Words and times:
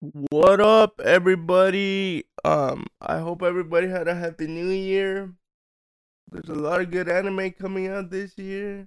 What 0.00 0.60
up, 0.60 1.00
everybody? 1.00 2.22
Um, 2.44 2.86
I 3.00 3.18
hope 3.18 3.42
everybody 3.42 3.88
had 3.88 4.06
a 4.06 4.14
happy 4.14 4.46
new 4.46 4.68
year. 4.68 5.32
There's 6.30 6.48
a 6.48 6.54
lot 6.54 6.80
of 6.80 6.92
good 6.92 7.08
anime 7.08 7.50
coming 7.50 7.88
out 7.88 8.10
this 8.10 8.38
year. 8.38 8.86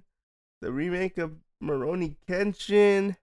The 0.62 0.72
remake 0.72 1.18
of 1.18 1.32
Rurouni 1.62 2.16
Kenshin, 2.26 3.16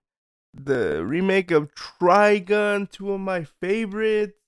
the 0.54 1.04
remake 1.04 1.50
of 1.50 1.74
Trigun, 1.74 2.88
two 2.88 3.12
of 3.12 3.18
my 3.18 3.42
favorites, 3.42 4.38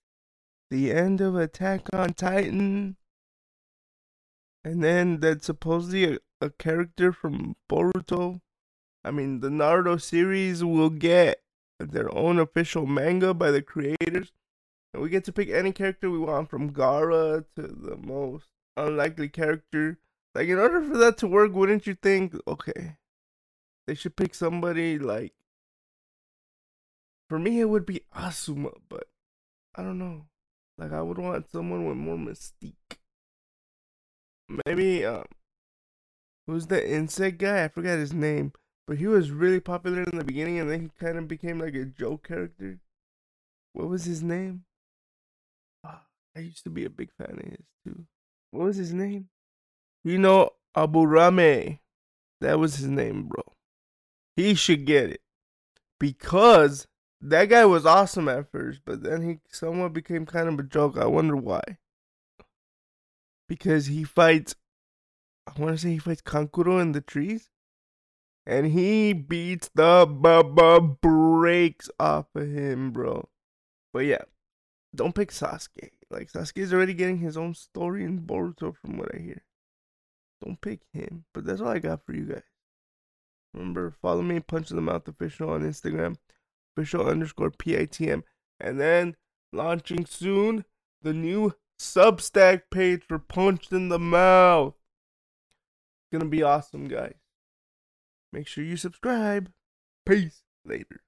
the 0.71 0.93
end 0.93 1.21
of 1.21 1.35
Attack 1.35 1.89
on 1.93 2.15
Titan, 2.15 2.97
and 4.63 4.85
then 4.85 5.19
that 5.19 5.43
supposedly 5.43 6.15
a, 6.15 6.19
a 6.41 6.51
character 6.51 7.13
from 7.13 7.57
Boruto. 7.69 8.41
I 9.05 9.11
mean, 9.11 9.41
the 9.41 9.49
Naruto 9.49 10.01
series 10.01 10.63
will 10.63 10.91
get 10.91 11.43
their 11.79 12.15
own 12.17 12.39
official 12.39 12.87
manga 12.87 13.35
by 13.35 13.51
the 13.51 13.63
creators. 13.63 14.33
And 14.93 15.03
we 15.03 15.09
get 15.09 15.25
to 15.25 15.33
pick 15.33 15.49
any 15.49 15.73
character 15.73 16.11
we 16.11 16.19
want 16.19 16.51
from 16.51 16.73
Gaara 16.73 17.45
to 17.57 17.63
the 17.63 17.97
most 17.97 18.47
unlikely 18.77 19.29
character. 19.29 19.99
Like, 20.35 20.49
in 20.49 20.59
order 20.59 20.83
for 20.83 20.97
that 20.99 21.19
to 21.19 21.27
work, 21.27 21.53
wouldn't 21.53 21.87
you 21.87 21.95
think, 21.95 22.35
okay, 22.47 22.97
they 23.87 23.95
should 23.95 24.17
pick 24.17 24.35
somebody 24.35 24.99
like. 24.99 25.35
For 27.29 27.39
me, 27.39 27.61
it 27.61 27.69
would 27.69 27.87
be 27.87 28.03
Asuma, 28.15 28.73
but 28.89 29.05
I 29.75 29.83
don't 29.83 29.99
know. 29.99 30.27
Like, 30.79 30.93
I 30.93 31.03
would 31.03 31.19
want 31.19 31.51
someone 31.51 31.87
with 31.87 31.97
more 31.97 32.17
mystique. 32.17 32.99
Maybe, 34.67 35.05
um, 35.05 35.25
who's 36.47 36.67
the 36.67 36.91
insect 36.91 37.39
guy? 37.39 37.65
I 37.65 37.69
forgot 37.69 37.99
his 37.99 38.13
name. 38.13 38.53
But 38.93 38.99
he 38.99 39.07
was 39.07 39.31
really 39.31 39.59
popular 39.59 40.03
in 40.03 40.19
the 40.19 40.23
beginning, 40.23 40.59
and 40.59 40.71
then 40.71 40.83
he 40.83 40.91
kind 41.03 41.17
of 41.17 41.27
became 41.27 41.59
like 41.59 41.75
a 41.75 41.87
joke 41.87 42.29
character. 42.29 42.79
What 43.73 43.89
was 43.89 44.05
his 44.05 44.23
name? 44.23 44.65
Ah, 45.83 46.03
I 46.37 46.41
used 46.41 46.63
to 46.65 46.69
be 46.69 46.85
a 46.85 46.91
big 46.91 47.09
fan 47.17 47.39
of 47.39 47.43
his 47.43 47.65
too. 47.83 48.05
What 48.51 48.65
was 48.65 48.77
his 48.77 48.93
name? 48.93 49.31
You 50.05 50.19
know, 50.19 50.51
Abu 50.77 51.07
Aburame. 51.07 51.79
That 52.43 52.59
was 52.59 52.77
his 52.77 52.87
name, 52.87 53.29
bro. 53.29 53.55
He 54.37 54.55
should 54.55 54.85
get 54.85 55.09
it 55.09 55.23
because 55.99 56.87
that 57.23 57.47
guy 57.47 57.65
was 57.65 57.87
awesome 57.87 58.29
at 58.29 58.51
first, 58.53 58.83
but 58.85 59.03
then 59.03 59.23
he 59.23 59.39
somewhat 59.49 59.95
became 59.95 60.27
kind 60.27 60.51
of 60.51 60.59
a 60.59 60.65
joke. 60.65 60.99
I 60.99 61.07
wonder 61.07 61.35
why. 61.35 61.63
Because 63.49 63.87
he 63.87 64.05
fights. 64.05 64.55
I 65.47 65.59
want 65.59 65.77
to 65.77 65.83
say 65.83 65.93
he 65.93 65.99
fights 65.99 66.21
Kankuro 66.21 66.79
in 66.79 66.93
the 66.93 67.01
trees 67.01 67.49
and 68.47 68.67
he 68.67 69.13
beats 69.13 69.71
the 69.75 70.07
b- 70.07 70.97
breaks 71.01 71.89
off 71.99 72.27
of 72.35 72.49
him, 72.49 72.91
bro. 72.91 73.29
But 73.93 74.01
yeah, 74.07 74.23
don't 74.95 75.15
pick 75.15 75.31
Sasuke. 75.31 75.91
Like 76.11 76.31
Sasuke's 76.31 76.73
already 76.73 76.95
getting 76.95 77.19
his 77.19 77.37
own 77.37 77.55
story 77.55 78.05
in 78.05 78.21
Boruto, 78.21 78.75
from 78.77 78.99
what 78.99 79.15
I 79.15 79.19
hear. 79.19 79.43
Don't 80.45 80.61
pick 80.61 80.81
him. 80.93 81.25
But 81.33 81.45
that's 81.45 81.61
all 81.61 81.69
I 81.69 81.79
got 81.79 82.05
for 82.05 82.15
you 82.15 82.25
guys. 82.25 82.43
Remember, 83.55 83.91
follow 83.91 84.23
me, 84.23 84.41
Punch 84.41 84.71
in 84.71 84.77
the 84.77 84.83
Mouth 84.83 85.07
official 85.07 85.51
on 85.51 85.63
Instagram, 85.63 86.17
official 86.75 87.07
underscore 87.07 87.51
PITM, 87.51 88.23
and 88.59 88.81
then 88.81 89.17
launching 89.53 90.07
soon 90.07 90.65
the 91.03 91.13
new 91.13 91.55
Substack 91.79 92.63
page 92.71 93.03
for 93.07 93.19
Punched 93.19 93.73
in 93.73 93.89
the 93.89 93.99
Mouth. 93.99 94.75
It's 96.01 96.09
gonna 96.13 96.31
be 96.31 96.43
awesome, 96.43 96.89
guys. 96.89 97.22
Make 98.33 98.49
sure 98.49 98.65
you 98.65 98.77
subscribe. 98.77 99.53
Peace. 100.07 100.43
Later. 100.65 101.03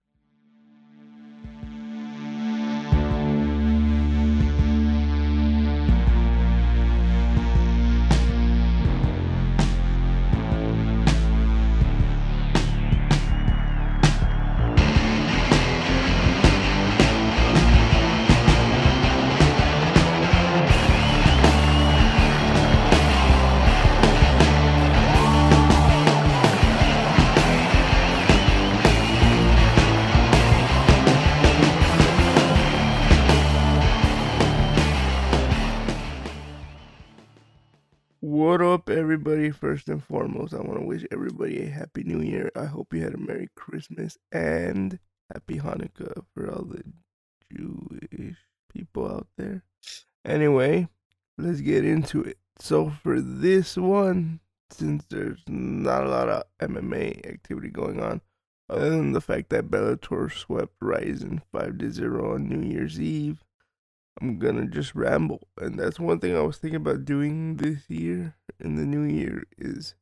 What 38.27 38.63
up, 38.63 38.89
everybody? 38.89 39.51
First 39.51 39.87
and 39.91 40.03
foremost, 40.03 40.55
I 40.55 40.61
want 40.63 40.81
to 40.81 40.87
wish 40.87 41.05
everybody 41.13 41.63
a 41.63 41.69
happy 41.69 42.05
new 42.05 42.23
year. 42.23 42.51
I 42.57 42.65
hope 42.65 42.95
you 42.95 43.03
had 43.03 43.13
a 43.13 43.19
Merry 43.19 43.51
Christmas 43.55 44.17
and 44.33 44.99
Happy 45.31 45.59
Hanukkah 45.59 46.25
for 46.33 46.51
all 46.51 46.65
the 46.65 46.83
Jewish 47.55 48.39
people 48.73 49.07
out 49.07 49.27
there. 49.37 49.63
Anyway, 50.25 50.89
let's 51.37 51.61
get 51.61 51.85
into 51.85 52.23
it. 52.23 52.39
So, 52.59 52.89
for 53.03 53.21
this 53.21 53.77
one, 53.77 54.41
since 54.71 55.05
there's 55.11 55.43
not 55.47 56.07
a 56.07 56.09
lot 56.09 56.31
of 56.31 56.45
MMA 56.63 57.27
activity 57.31 57.69
going 57.69 58.01
on, 58.01 58.23
other 58.71 58.89
than 58.89 59.13
the 59.13 59.21
fact 59.21 59.51
that 59.51 59.71
Bellator 59.71 60.33
swept 60.33 60.73
Rizin 60.81 61.43
5 61.53 61.77
to 61.77 61.91
0 61.91 62.37
on 62.37 62.49
New 62.49 62.67
Year's 62.67 62.99
Eve, 62.99 63.44
I'm 64.21 64.39
gonna 64.39 64.67
just 64.67 64.95
ramble. 64.95 65.49
And 65.59 65.79
that's 65.79 65.99
one 65.99 66.21
thing 66.21 66.37
I 66.37 66.41
was 66.41 66.59
thinking 66.59 66.77
about 66.77 67.05
doing 67.05 67.57
this 67.57 67.89
year 67.89 68.37
in 68.61 68.77
the 68.77 68.87
new 68.87 69.03
year 69.03 69.45
is 69.59 69.95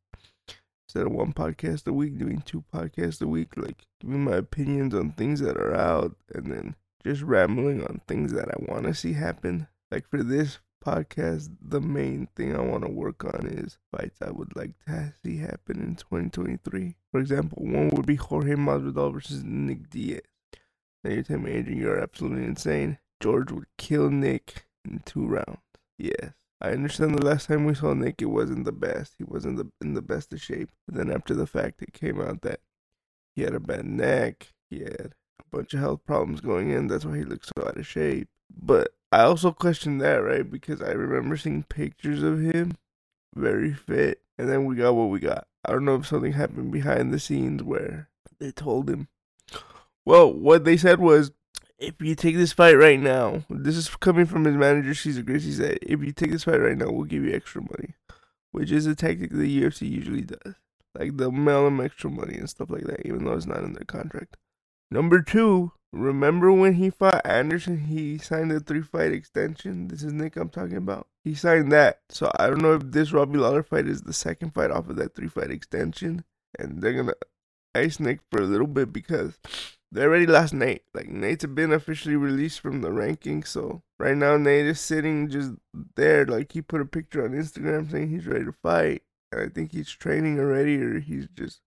instead 0.87 1.07
of 1.07 1.13
one 1.13 1.33
podcast 1.33 1.87
a 1.87 1.93
week, 1.93 2.19
doing 2.19 2.43
two 2.43 2.65
podcasts 2.73 3.23
a 3.23 3.27
week, 3.27 3.57
like 3.57 3.87
giving 4.01 4.25
my 4.25 4.37
opinions 4.37 4.95
on 4.95 5.13
things 5.13 5.41
that 5.41 5.57
are 5.57 5.75
out 5.75 6.17
and 6.35 6.53
then 6.53 6.77
just 7.05 7.23
rambling 7.23 7.83
on 7.83 8.01
things 8.07 8.33
that 8.33 8.49
I 8.49 8.73
want 8.73 8.85
to 8.85 8.95
see 8.95 9.15
happen. 9.15 9.69
Like 9.91 10.09
for 10.09 10.23
this 10.23 10.59
podcast, 10.85 11.57
the 11.61 11.81
main 11.81 12.29
thing 12.37 12.55
I 12.55 12.61
want 12.61 12.85
to 12.85 12.91
work 12.91 13.25
on 13.25 13.47
is 13.47 13.79
fights 13.91 14.21
I 14.21 14.31
would 14.31 14.55
like 14.57 14.75
to 14.87 15.15
see 15.25 15.39
happen 15.39 15.81
in 15.81 15.97
2023. 15.97 16.97
For 17.11 17.21
example, 17.21 17.63
one 17.65 17.91
would 17.91 18.07
be 18.07 18.17
Jorge 18.17 18.55
Masvidal 18.55 19.13
versus 19.13 19.43
Nick 19.45 19.91
Diaz. 19.91 20.21
Now 21.05 21.13
you're 21.13 21.23
telling 21.23 21.45
me, 21.45 21.53
Adrian, 21.53 21.81
you're 21.81 21.99
absolutely 21.99 22.45
insane. 22.45 22.99
George 23.23 23.53
would 23.53 23.67
kill 23.79 24.11
Nick 24.11 24.67
in 24.85 25.01
two 25.05 25.27
rounds. 25.27 25.61
Yes. 25.97 26.33
I 26.61 26.71
understand 26.71 27.15
the 27.15 27.25
last 27.25 27.47
time 27.47 27.65
we 27.65 27.75
saw 27.75 27.95
Nick, 27.95 28.21
it 28.21 28.27
wasn't 28.27 28.65
the 28.65 28.73
best. 28.73 29.15
He 29.17 29.25
wasn't 29.25 29.59
the, 29.59 29.71
in 29.81 29.95
the 29.95 30.03
best 30.03 30.33
of 30.33 30.43
shape. 30.43 30.71
But 30.87 30.97
then 30.97 31.11
after 31.11 31.35
the 31.35 31.47
fact, 31.47 31.83
it 31.83 31.93
came 31.93 32.21
out 32.21 32.43
that 32.43 32.61
he 33.35 33.43
had 33.43 33.55
a 33.55 33.61
bad 33.61 33.85
neck. 33.85 34.53
He 34.71 34.81
had 34.81 35.15
a 35.41 35.57
bunch 35.57 35.73
of 35.73 35.81
health 35.81 36.05
problems 36.05 36.41
going 36.41 36.71
in. 36.71 36.89
That's 36.89 37.05
why 37.05 37.19
he 37.19 37.25
looked 37.25 37.47
so 37.57 37.67
out 37.67 37.77
of 37.77 37.87
shape. 37.87 38.29
But 38.51 38.95
I 39.13 39.23
also 39.23 39.53
question 39.53 39.99
that, 39.99 40.17
right? 40.17 40.49
Because 40.49 40.83
I 40.83 40.91
remember 40.91 41.37
seeing 41.37 41.63
pictures 41.63 42.23
of 42.23 42.41
him 42.41 42.77
very 43.35 43.73
fit. 43.73 44.21
And 44.37 44.49
then 44.49 44.65
we 44.65 44.75
got 44.75 44.95
what 44.95 45.11
we 45.11 45.21
got. 45.21 45.47
I 45.65 45.73
don't 45.73 45.85
know 45.85 45.95
if 45.95 46.07
something 46.07 46.33
happened 46.33 46.73
behind 46.73 47.13
the 47.13 47.21
scenes 47.21 47.63
where 47.63 48.09
they 48.41 48.51
told 48.51 48.91
him. 48.91 49.07
Well, 50.05 50.33
what 50.33 50.65
they 50.65 50.77
said 50.77 50.99
was 50.99 51.31
if 51.83 52.01
you 52.01 52.15
take 52.15 52.37
this 52.37 52.53
fight 52.53 52.75
right 52.75 53.01
now, 53.01 53.43
this 53.51 53.77
is 53.77 53.89
coming 53.89 54.25
from 54.25 54.45
his 54.45 54.55
manager, 54.55 54.95
Cesar 54.95 55.23
Gracie 55.23 55.51
said, 55.51 55.79
if 55.83 56.01
you 56.01 56.13
take 56.13 56.31
this 56.31 56.45
fight 56.45 56.61
right 56.61 56.79
now, 56.79 56.91
we'll 56.91 57.05
give 57.05 57.25
you 57.25 57.35
extra 57.35 57.61
money, 57.61 57.95
which 58.53 58.71
is 58.71 58.87
a 58.87 58.95
tactic 58.95 59.31
the 59.31 59.63
UFC 59.63 59.91
usually 59.91 60.23
does. 60.23 60.55
Like 60.97 61.17
they'll 61.17 61.33
mail 61.33 61.67
him 61.67 61.81
extra 61.81 62.09
money 62.09 62.37
and 62.37 62.49
stuff 62.49 62.71
like 62.71 62.85
that, 62.85 63.05
even 63.05 63.25
though 63.25 63.33
it's 63.33 63.47
not 63.47 63.65
in 63.65 63.73
their 63.73 63.85
contract. 63.85 64.37
Number 64.93 65.23
two, 65.23 65.73
remember 65.93 66.53
when 66.53 66.75
he 66.75 66.89
fought 66.91 67.27
Anderson, 67.27 67.79
he 67.79 68.17
signed 68.19 68.53
a 68.53 68.61
three 68.61 68.83
fight 68.83 69.11
extension? 69.11 69.89
This 69.89 70.05
is 70.05 70.13
Nick 70.13 70.37
I'm 70.37 70.51
talking 70.51 70.77
about. 70.77 71.09
He 71.25 71.35
signed 71.35 71.73
that. 71.73 72.01
So 72.11 72.31
I 72.37 72.47
don't 72.47 72.63
know 72.63 72.75
if 72.75 72.83
this 72.85 73.13
Robbie 73.13 73.39
Lawler 73.39 73.63
fight 73.63 73.89
is 73.89 74.03
the 74.03 74.13
second 74.13 74.55
fight 74.55 74.71
off 74.71 74.89
of 74.89 74.97
that 74.97 75.17
three 75.17 75.29
fight 75.29 75.51
extension. 75.51 76.25
And 76.59 76.81
they're 76.83 76.93
gonna 76.93 77.15
ice 77.75 77.99
Nick 77.99 78.21
for 78.31 78.41
a 78.41 78.47
little 78.47 78.67
bit 78.67 78.93
because 78.93 79.39
already 80.01 80.27
lost 80.27 80.55
Nate. 80.55 80.83
Like 80.95 81.09
Nate's 81.09 81.45
been 81.47 81.73
officially 81.73 82.17
released 82.17 82.61
from 82.61 82.81
the 82.81 82.93
ranking, 82.93 83.45
so 83.45 83.83
right 83.99 84.17
now 84.17 84.37
Nate 84.37 84.67
is 84.67 84.81
sitting 84.81 85.29
just 85.29 85.53
there. 85.97 86.25
Like 86.25 86.53
he 86.53 86.63
put 86.63 86.81
a 86.81 86.87
picture 86.87 87.25
on 87.25 87.33
Instagram 87.33 87.91
saying 87.91 88.09
he's 88.09 88.27
ready 88.27 88.45
to 88.45 88.53
fight. 88.63 89.03
And 89.31 89.41
I 89.41 89.49
think 89.49 89.73
he's 89.73 89.91
training 89.91 90.39
already, 90.39 90.77
or 90.83 91.01
he's 91.01 91.27
just 91.35 91.61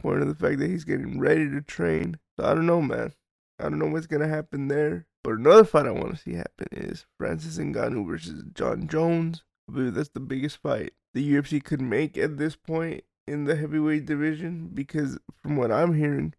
pointing 0.00 0.26
to 0.26 0.32
the 0.32 0.38
fact 0.38 0.58
that 0.58 0.70
he's 0.70 0.84
getting 0.84 1.18
ready 1.18 1.48
to 1.50 1.60
train. 1.60 2.18
So 2.38 2.46
I 2.46 2.54
don't 2.54 2.66
know, 2.66 2.82
man. 2.82 3.12
I 3.58 3.64
don't 3.64 3.78
know 3.78 3.86
what's 3.86 4.06
gonna 4.06 4.28
happen 4.28 4.68
there. 4.68 5.06
But 5.24 5.34
another 5.34 5.64
fight 5.64 5.86
I 5.86 5.90
want 5.90 6.14
to 6.14 6.20
see 6.22 6.34
happen 6.34 6.68
is 6.70 7.06
Francis 7.18 7.58
Ngannou 7.58 8.06
versus 8.06 8.44
Jon 8.54 8.86
Jones. 8.86 9.42
I 9.68 9.72
believe 9.72 9.94
that's 9.94 10.10
the 10.10 10.20
biggest 10.20 10.58
fight 10.58 10.92
the 11.16 11.34
UFC 11.34 11.64
could 11.64 11.80
make 11.80 12.18
at 12.18 12.36
this 12.36 12.56
point 12.56 13.02
in 13.26 13.44
the 13.44 13.56
heavyweight 13.56 14.04
division 14.04 14.70
because 14.72 15.18
from 15.42 15.56
what 15.56 15.72
I'm 15.72 15.94
hearing 15.94 16.34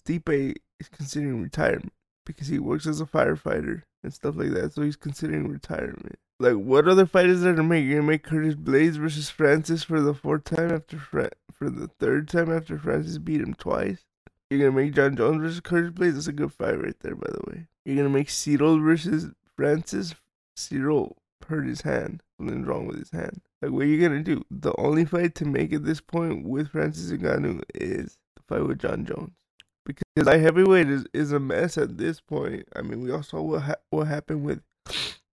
Stipe 0.00 0.54
is 0.78 0.88
considering 0.88 1.42
retirement. 1.42 1.92
because 2.26 2.48
he 2.48 2.58
works 2.58 2.86
as 2.86 3.00
a 3.00 3.06
firefighter 3.06 3.82
and 4.04 4.12
stuff 4.14 4.36
like 4.36 4.50
that. 4.50 4.72
So 4.72 4.82
he's 4.82 4.96
considering 4.96 5.48
retirement. 5.48 6.18
Like, 6.38 6.54
what 6.54 6.86
other 6.86 7.06
fight 7.06 7.26
is 7.26 7.42
there 7.42 7.54
to 7.54 7.62
make? 7.62 7.84
You're 7.84 7.98
gonna 8.00 8.10
make 8.12 8.22
Curtis 8.22 8.54
Blaydes 8.54 8.96
versus 8.96 9.28
Francis 9.30 9.82
for 9.84 10.00
the 10.00 10.14
fourth 10.14 10.44
time 10.44 10.70
after 10.72 10.98
Fra- 10.98 11.32
for 11.52 11.68
the 11.68 11.88
third 11.98 12.28
time 12.28 12.50
after 12.50 12.78
Francis 12.78 13.18
beat 13.18 13.40
him 13.40 13.54
twice. 13.54 14.04
You're 14.48 14.60
gonna 14.60 14.80
make 14.82 14.94
Jon 14.94 15.16
Jones 15.16 15.42
versus 15.42 15.60
Curtis 15.60 15.90
Blaydes. 15.90 16.14
That's 16.14 16.26
a 16.28 16.32
good 16.32 16.52
fight 16.52 16.80
right 16.80 16.98
there, 17.00 17.14
by 17.16 17.30
the 17.30 17.50
way. 17.50 17.66
You're 17.84 17.96
gonna 17.96 18.08
make 18.08 18.28
Ciryl 18.28 18.82
versus 18.82 19.28
Francis. 19.56 20.14
Ciryl 20.56 21.16
hurt 21.48 21.66
his 21.66 21.82
hand. 21.82 22.22
Something's 22.38 22.66
wrong 22.66 22.86
with 22.86 22.98
his 22.98 23.10
hand. 23.10 23.40
Like, 23.60 23.72
what 23.72 23.82
are 23.82 23.86
you 23.86 24.00
gonna 24.00 24.22
do? 24.22 24.44
The 24.50 24.74
only 24.78 25.04
fight 25.04 25.34
to 25.36 25.44
make 25.44 25.72
at 25.72 25.84
this 25.84 26.00
point 26.00 26.46
with 26.46 26.68
Francis 26.70 27.10
Ngannou 27.12 27.62
is 27.74 28.18
the 28.36 28.42
fight 28.48 28.66
with 28.66 28.78
Jon 28.78 29.04
Jones. 29.04 29.32
Because 29.86 30.04
light 30.16 30.40
heavyweight 30.40 30.88
is, 30.88 31.06
is 31.12 31.32
a 31.32 31.40
mess 31.40 31.78
at 31.78 31.96
this 31.96 32.20
point. 32.20 32.68
I 32.74 32.82
mean, 32.82 33.02
we 33.02 33.10
all 33.10 33.22
saw 33.22 33.40
what 33.40 33.62
ha- 33.62 33.74
what 33.90 34.06
happened 34.06 34.44
with 34.44 34.60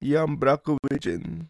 Jan 0.01 0.37
Blachowicz 0.37 1.05
and 1.05 1.47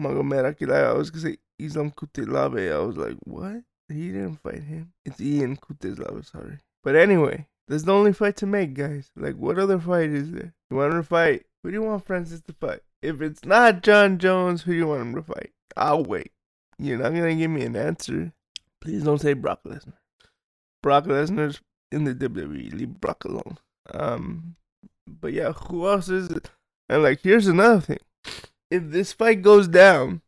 Magomed. 0.00 0.72
I 0.72 0.92
was 0.92 1.10
gonna 1.10 1.22
say 1.22 1.36
Islam 1.58 1.90
Cutelaba. 1.90 2.72
I 2.72 2.78
was 2.78 2.96
like, 2.96 3.16
what? 3.24 3.62
He 3.88 4.08
didn't 4.08 4.36
fight 4.36 4.62
him. 4.62 4.92
It's 5.04 5.20
Ian 5.20 5.56
Cutelaba, 5.56 6.24
sorry. 6.24 6.58
But 6.84 6.94
anyway, 6.94 7.46
that's 7.66 7.84
the 7.84 7.92
only 7.92 8.12
fight 8.12 8.36
to 8.36 8.46
make, 8.46 8.74
guys. 8.74 9.10
Like, 9.16 9.36
what 9.36 9.58
other 9.58 9.78
fight 9.78 10.10
is 10.10 10.30
there? 10.32 10.54
You 10.70 10.76
want 10.76 10.92
to 10.92 11.02
fight? 11.02 11.46
Who 11.62 11.70
do 11.70 11.74
you 11.74 11.82
want 11.82 12.06
Francis 12.06 12.40
to 12.42 12.52
fight? 12.52 12.80
If 13.02 13.20
it's 13.20 13.44
not 13.44 13.82
Jon 13.82 14.18
Jones, 14.18 14.62
who 14.62 14.72
do 14.72 14.78
you 14.78 14.86
want 14.86 15.02
him 15.02 15.14
to 15.14 15.22
fight? 15.22 15.52
I'll 15.76 16.04
wait. 16.04 16.32
You're 16.78 16.98
not 16.98 17.14
gonna 17.14 17.34
give 17.34 17.50
me 17.50 17.64
an 17.64 17.76
answer. 17.76 18.32
Please 18.80 19.02
don't 19.02 19.20
say 19.20 19.32
Brock 19.32 19.60
Lesnar. 19.64 19.94
Brock 20.82 21.04
Lesnar's 21.04 21.60
in 21.90 22.04
the 22.04 22.14
WWE. 22.14 22.72
Leave 22.72 23.00
Brock 23.00 23.24
alone. 23.24 23.58
Um, 23.92 24.56
but 25.06 25.32
yeah, 25.32 25.52
who 25.52 25.88
else 25.88 26.08
is 26.08 26.30
it? 26.30 26.50
And 26.88 27.02
like, 27.02 27.20
here's 27.22 27.46
another 27.46 27.80
thing: 27.80 27.98
if 28.70 28.90
this 28.90 29.12
fight 29.12 29.42
goes 29.42 29.68
down 29.68 30.22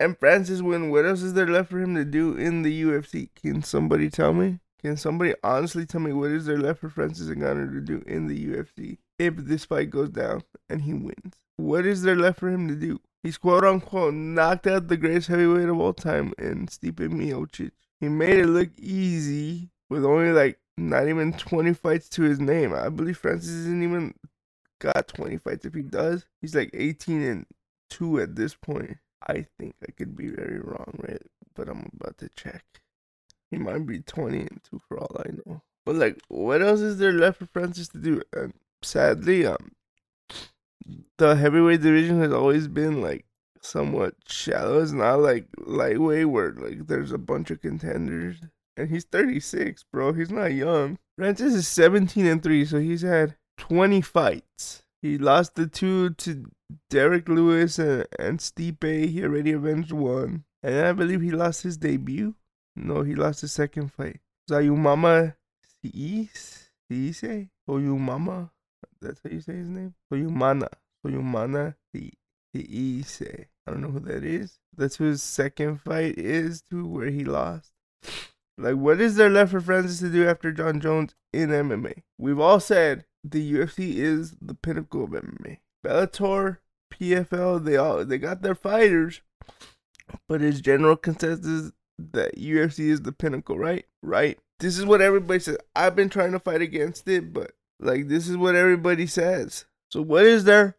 and 0.00 0.18
Francis 0.18 0.62
wins, 0.62 0.90
what 0.90 1.06
else 1.06 1.22
is 1.22 1.34
there 1.34 1.46
left 1.46 1.70
for 1.70 1.80
him 1.80 1.94
to 1.94 2.04
do 2.04 2.34
in 2.34 2.62
the 2.62 2.82
UFC? 2.82 3.28
Can 3.40 3.62
somebody 3.62 4.10
tell 4.10 4.32
me? 4.32 4.60
Can 4.80 4.96
somebody 4.98 5.34
honestly 5.42 5.86
tell 5.86 6.02
me 6.02 6.12
what 6.12 6.30
is 6.30 6.44
there 6.44 6.58
left 6.58 6.80
for 6.80 6.90
Francis 6.90 7.28
Ngannou 7.28 7.72
to 7.72 7.80
do 7.80 8.02
in 8.06 8.26
the 8.26 8.48
UFC 8.48 8.98
if 9.18 9.34
this 9.36 9.64
fight 9.64 9.88
goes 9.88 10.10
down 10.10 10.42
and 10.68 10.82
he 10.82 10.92
wins? 10.92 11.36
What 11.56 11.86
is 11.86 12.02
there 12.02 12.16
left 12.16 12.40
for 12.40 12.50
him 12.50 12.68
to 12.68 12.74
do? 12.74 13.00
He's 13.22 13.38
quote 13.38 13.64
unquote 13.64 14.12
knocked 14.12 14.66
out 14.66 14.88
the 14.88 14.98
greatest 14.98 15.28
heavyweight 15.28 15.70
of 15.70 15.80
all 15.80 15.94
time 15.94 16.34
in 16.38 16.66
Stipe 16.66 16.96
Miocic. 16.96 17.70
He 17.98 18.10
made 18.10 18.36
it 18.36 18.46
look 18.46 18.68
easy 18.78 19.70
with 19.88 20.04
only 20.04 20.32
like 20.32 20.58
not 20.76 21.08
even 21.08 21.32
20 21.32 21.74
fights 21.74 22.08
to 22.10 22.22
his 22.22 22.40
name. 22.40 22.72
I 22.72 22.88
believe 22.88 23.18
Francis 23.18 23.50
isn't 23.50 23.82
even 23.82 24.14
got 24.80 25.08
20 25.08 25.38
fights. 25.38 25.64
If 25.64 25.74
he 25.74 25.82
does, 25.82 26.26
he's 26.40 26.54
like 26.54 26.70
18 26.74 27.22
and 27.22 27.46
2 27.90 28.20
at 28.20 28.36
this 28.36 28.54
point. 28.54 28.98
I 29.26 29.46
think 29.58 29.74
I 29.86 29.92
could 29.92 30.16
be 30.16 30.28
very 30.28 30.58
wrong, 30.58 30.98
right? 31.06 31.22
But 31.54 31.68
I'm 31.68 31.90
about 31.98 32.18
to 32.18 32.28
check. 32.36 32.64
He 33.50 33.56
might 33.56 33.86
be 33.86 34.00
20 34.00 34.40
and 34.40 34.60
2 34.70 34.80
for 34.88 34.98
all 34.98 35.16
I 35.24 35.30
know. 35.30 35.62
But 35.86 35.96
like, 35.96 36.20
what 36.28 36.62
else 36.62 36.80
is 36.80 36.98
there 36.98 37.12
left 37.12 37.38
for 37.38 37.46
Francis 37.46 37.88
to 37.88 37.98
do? 37.98 38.22
And 38.32 38.54
sadly, 38.82 39.46
um, 39.46 39.72
the 41.18 41.36
heavyweight 41.36 41.82
division 41.82 42.20
has 42.20 42.32
always 42.32 42.68
been 42.68 43.00
like 43.00 43.26
somewhat 43.60 44.14
shallow. 44.26 44.80
It's 44.80 44.92
not 44.92 45.20
like 45.20 45.46
lightweight 45.58 46.28
where 46.28 46.52
like 46.52 46.86
there's 46.86 47.12
a 47.12 47.18
bunch 47.18 47.50
of 47.50 47.60
contenders. 47.60 48.36
And 48.76 48.90
he's 48.90 49.04
36, 49.04 49.84
bro. 49.92 50.12
He's 50.12 50.30
not 50.30 50.52
young. 50.52 50.98
Francis 51.16 51.54
is 51.54 51.68
17 51.68 52.26
and 52.26 52.42
3, 52.42 52.64
so 52.64 52.78
he's 52.78 53.02
had 53.02 53.36
20 53.58 54.00
fights. 54.00 54.82
He 55.00 55.18
lost 55.18 55.54
the 55.54 55.66
two 55.66 56.10
to 56.10 56.46
Derek 56.90 57.28
Lewis 57.28 57.78
and, 57.78 58.06
and 58.18 58.38
Stipe. 58.38 59.08
He 59.08 59.22
already 59.22 59.52
avenged 59.52 59.92
one. 59.92 60.44
And 60.62 60.86
I 60.86 60.92
believe 60.92 61.20
he 61.20 61.30
lost 61.30 61.62
his 61.62 61.76
debut. 61.76 62.34
No, 62.74 63.02
he 63.02 63.14
lost 63.14 63.42
his 63.42 63.52
second 63.52 63.92
fight. 63.92 64.20
Zayumama 64.50 65.34
Siise? 65.84 66.70
Siise? 66.90 67.48
Soyumama? 67.68 68.50
That's 69.00 69.20
how 69.22 69.30
you 69.30 69.40
say 69.40 69.54
his 69.54 69.68
name? 69.68 69.94
Soyumana. 70.10 70.68
Soyumana 71.04 71.74
Siise. 71.94 73.46
I 73.66 73.70
don't 73.70 73.82
know 73.82 73.90
who 73.90 74.00
that 74.00 74.24
is. 74.24 74.58
That's 74.76 74.96
who 74.96 75.04
his 75.04 75.22
second 75.22 75.80
fight 75.82 76.18
is 76.18 76.62
to 76.70 76.86
where 76.86 77.10
he 77.10 77.24
lost. 77.24 77.72
Like, 78.56 78.76
what 78.76 79.00
is 79.00 79.16
there 79.16 79.30
left 79.30 79.50
for 79.50 79.60
Francis 79.60 79.98
to 80.00 80.10
do 80.10 80.28
after 80.28 80.52
Jon 80.52 80.80
Jones 80.80 81.14
in 81.32 81.50
MMA? 81.50 82.02
We've 82.18 82.38
all 82.38 82.60
said 82.60 83.04
the 83.24 83.52
UFC 83.52 83.96
is 83.96 84.36
the 84.40 84.54
pinnacle 84.54 85.04
of 85.04 85.10
MMA. 85.10 85.58
Bellator, 85.84 86.58
PFL, 86.92 87.64
they 87.64 87.76
all 87.76 88.04
they 88.04 88.18
got 88.18 88.42
their 88.42 88.54
fighters, 88.54 89.22
but 90.28 90.40
his 90.40 90.60
general 90.60 90.96
consensus 90.96 91.72
that 91.98 92.36
UFC 92.36 92.90
is 92.90 93.02
the 93.02 93.12
pinnacle, 93.12 93.58
right? 93.58 93.84
Right. 94.02 94.38
This 94.60 94.78
is 94.78 94.86
what 94.86 95.00
everybody 95.00 95.40
says. 95.40 95.58
I've 95.74 95.96
been 95.96 96.08
trying 96.08 96.32
to 96.32 96.38
fight 96.38 96.62
against 96.62 97.08
it, 97.08 97.32
but 97.32 97.52
like 97.80 98.08
this 98.08 98.28
is 98.28 98.36
what 98.36 98.54
everybody 98.54 99.06
says. 99.06 99.66
So 99.90 100.00
what 100.02 100.24
is 100.24 100.44
there 100.44 100.76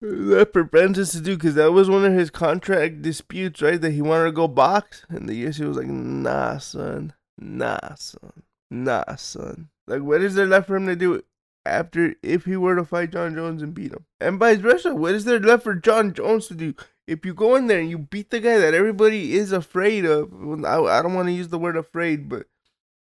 left 0.00 0.52
for 0.52 0.66
Francis 0.66 1.12
to 1.12 1.20
do? 1.20 1.36
Because 1.36 1.54
that 1.54 1.72
was 1.72 1.88
one 1.90 2.04
of 2.04 2.12
his 2.12 2.30
contract 2.30 3.02
disputes, 3.02 3.62
right? 3.62 3.80
That 3.80 3.92
he 3.92 4.02
wanted 4.02 4.24
to 4.24 4.32
go 4.32 4.48
box, 4.48 5.04
and 5.08 5.28
the 5.28 5.44
UFC 5.44 5.66
was 5.66 5.76
like, 5.76 5.86
Nah, 5.86 6.58
son. 6.58 7.14
Nah, 7.38 7.94
son. 7.96 8.42
Nah, 8.70 9.16
son. 9.16 9.68
Like, 9.86 10.02
what 10.02 10.22
is 10.22 10.34
there 10.34 10.46
left 10.46 10.66
for 10.66 10.76
him 10.76 10.86
to 10.86 10.96
do 10.96 11.22
after 11.64 12.14
if 12.22 12.44
he 12.44 12.56
were 12.56 12.76
to 12.76 12.84
fight 12.84 13.12
Jon 13.12 13.34
Jones 13.34 13.62
and 13.62 13.74
beat 13.74 13.92
him? 13.92 14.04
And 14.20 14.38
vice 14.38 14.58
versa, 14.58 14.94
what 14.94 15.14
is 15.14 15.24
there 15.24 15.40
left 15.40 15.64
for 15.64 15.74
Jon 15.74 16.12
Jones 16.12 16.48
to 16.48 16.54
do? 16.54 16.74
If 17.06 17.24
you 17.24 17.34
go 17.34 17.54
in 17.54 17.68
there 17.68 17.78
and 17.78 17.90
you 17.90 17.98
beat 17.98 18.30
the 18.30 18.40
guy 18.40 18.58
that 18.58 18.74
everybody 18.74 19.34
is 19.34 19.52
afraid 19.52 20.04
of, 20.04 20.32
I, 20.64 20.80
I 20.80 21.02
don't 21.02 21.14
want 21.14 21.28
to 21.28 21.32
use 21.32 21.48
the 21.48 21.58
word 21.58 21.76
afraid, 21.76 22.28
but 22.28 22.46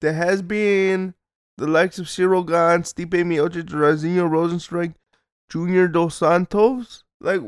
there 0.02 0.12
has 0.12 0.42
been 0.42 1.14
the 1.56 1.66
likes 1.66 1.98
of 1.98 2.06
Ciryl 2.06 2.46
Gane, 2.46 2.82
Stipe 2.82 3.24
Miocic, 3.24 3.68
Jairzinho 3.68 4.28
Rozenstruik, 4.28 4.94
Junior 5.48 5.88
Dos 5.88 6.16
Santos. 6.16 7.04
Like, 7.20 7.40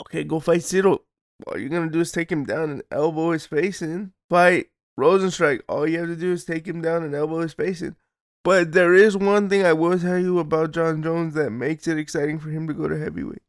okay, 0.00 0.24
go 0.24 0.40
fight 0.40 0.60
Ciryl. 0.60 1.00
All 1.46 1.58
you're 1.58 1.68
gonna 1.68 1.90
do 1.90 2.00
is 2.00 2.12
take 2.12 2.32
him 2.32 2.44
down 2.44 2.70
and 2.70 2.82
elbow 2.90 3.30
his 3.32 3.46
face 3.46 3.80
in. 3.80 4.12
Fight 4.28 4.68
Rozenstruik. 4.98 5.62
All 5.68 5.88
you 5.88 5.98
have 6.00 6.08
to 6.08 6.16
do 6.16 6.32
is 6.32 6.44
take 6.44 6.66
him 6.66 6.82
down 6.82 7.04
and 7.04 7.14
elbow 7.14 7.40
his 7.40 7.54
face 7.54 7.82
in. 7.82 7.96
But 8.44 8.72
there 8.72 8.94
is 8.94 9.16
one 9.16 9.48
thing 9.48 9.64
I 9.64 9.72
will 9.72 9.98
tell 9.98 10.18
you 10.18 10.38
about 10.38 10.72
Jon 10.72 11.02
Jones 11.02 11.34
that 11.34 11.50
makes 11.50 11.86
it 11.86 11.98
exciting 11.98 12.38
for 12.38 12.50
him 12.50 12.66
to 12.66 12.74
go 12.74 12.88
to 12.88 12.98
heavyweight. 12.98 13.42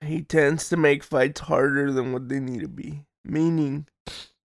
He 0.00 0.22
tends 0.22 0.68
to 0.68 0.76
make 0.76 1.02
fights 1.02 1.40
harder 1.42 1.92
than 1.92 2.12
what 2.12 2.28
they 2.28 2.40
need 2.40 2.60
to 2.60 2.68
be. 2.68 3.04
Meaning, 3.24 3.86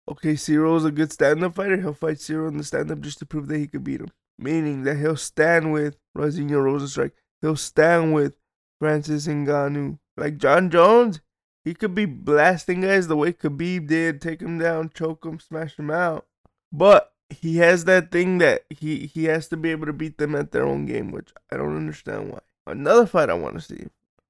okay, 0.09 0.35
Ciryl's 0.35 0.85
a 0.85 0.91
good 0.91 1.13
stand-up 1.13 1.55
fighter. 1.55 1.77
He'll 1.81 1.93
fight 1.93 2.17
Ciryl 2.17 2.49
in 2.49 2.57
the 2.57 2.65
stand-up 2.65 3.01
just 3.01 3.19
to 3.19 3.27
prove 3.27 3.49
that 3.49 3.59
he 3.59 3.67
could 3.67 3.85
beat 3.85 4.01
him. 4.01 4.11
Meaning 4.39 4.85
that 4.85 4.97
he'll 4.97 5.17
stand 5.17 5.73
with 5.73 5.97
Jairzinho 6.17 6.53
Rozenstruik. 6.53 7.13
He'll 7.41 7.57
stand 7.57 8.15
with 8.15 8.37
Francis 8.83 9.29
Ngannou. 9.29 10.01
Like 10.17 10.39
Jon 10.39 10.69
Jones, 10.69 11.21
he 11.65 11.73
could 11.73 11.95
be 11.95 12.05
blasting 12.05 12.81
guys 12.81 13.07
the 13.07 13.15
way 13.15 13.33
Khabib 13.33 13.87
did, 13.87 14.21
take 14.21 14.43
him 14.43 14.59
down, 14.59 14.91
choke 14.93 15.25
him, 15.25 15.39
smash 15.39 15.79
him 15.79 15.89
out. 15.89 16.27
But 16.73 17.13
he 17.31 17.59
has 17.59 17.85
that 17.85 18.11
thing 18.11 18.39
that 18.39 18.65
he, 18.71 19.07
he 19.07 19.27
has 19.27 19.47
to 19.49 19.57
be 19.57 19.71
able 19.71 19.87
to 19.87 19.93
beat 19.93 20.19
them 20.19 20.35
at 20.35 20.51
their 20.51 20.67
own 20.67 20.87
game, 20.87 21.13
which 21.13 21.31
I 21.53 21.59
don't 21.59 21.77
understand 21.77 22.33
why. 22.33 22.41
Another 22.67 23.07
fight 23.07 23.31
I 23.31 23.35
want 23.35 23.55
to 23.55 23.61
see 23.61 23.87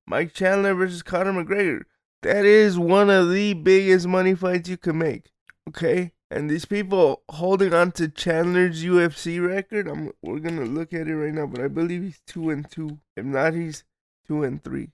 Mike 0.06 0.34
Chandler 0.34 0.74
versus 0.74 1.02
Conor 1.02 1.32
McGregor. 1.32 1.84
That 2.20 2.44
is 2.44 2.78
one 2.78 3.08
of 3.08 3.30
the 3.30 3.54
biggest 3.54 4.06
money 4.06 4.34
fights 4.34 4.68
you 4.68 4.76
can 4.76 4.98
make. 4.98 5.32
Okay? 5.66 6.12
And 6.30 6.50
these 6.50 6.66
people 6.66 7.22
holding 7.30 7.72
on 7.72 7.92
to 7.92 8.06
Chandler's 8.08 8.84
UFC 8.84 9.42
record, 9.42 9.88
I'm 9.88 10.12
we're 10.20 10.40
gonna 10.40 10.66
look 10.66 10.92
at 10.92 11.08
it 11.08 11.16
right 11.16 11.32
now, 11.32 11.46
but 11.46 11.62
I 11.62 11.68
believe 11.68 12.02
he's 12.02 12.20
two 12.26 12.50
and 12.50 12.70
two. 12.70 12.98
If 13.16 13.24
not, 13.24 13.54
he's 13.54 13.84
two 14.26 14.42
and 14.44 14.62
three. 14.62 14.90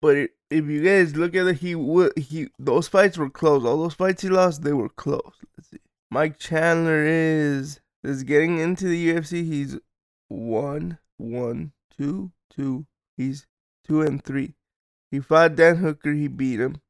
But 0.00 0.16
it, 0.16 0.30
if 0.50 0.66
you 0.66 0.82
guys 0.82 1.16
look 1.16 1.34
at 1.34 1.46
it, 1.46 1.56
he 1.56 1.74
would 1.74 2.16
he 2.16 2.48
those 2.58 2.88
fights 2.88 3.18
were 3.18 3.30
close. 3.30 3.64
All 3.64 3.82
those 3.82 3.94
fights 3.94 4.22
he 4.22 4.28
lost, 4.28 4.62
they 4.62 4.72
were 4.72 4.88
close. 4.88 5.34
Let's 5.56 5.70
see. 5.70 5.78
Mike 6.10 6.38
Chandler 6.38 7.04
is 7.04 7.80
is 8.04 8.22
getting 8.22 8.58
into 8.58 8.86
the 8.86 9.14
UFC. 9.14 9.44
He's 9.44 9.76
one, 10.28 10.98
one, 11.16 11.72
two, 11.96 12.32
two. 12.50 12.86
He's 13.16 13.46
two 13.86 14.02
and 14.02 14.22
three. 14.22 14.54
He 15.10 15.20
fought 15.20 15.56
Dan 15.56 15.76
Hooker. 15.76 16.12
He 16.12 16.28
beat 16.28 16.60
him. 16.60 16.80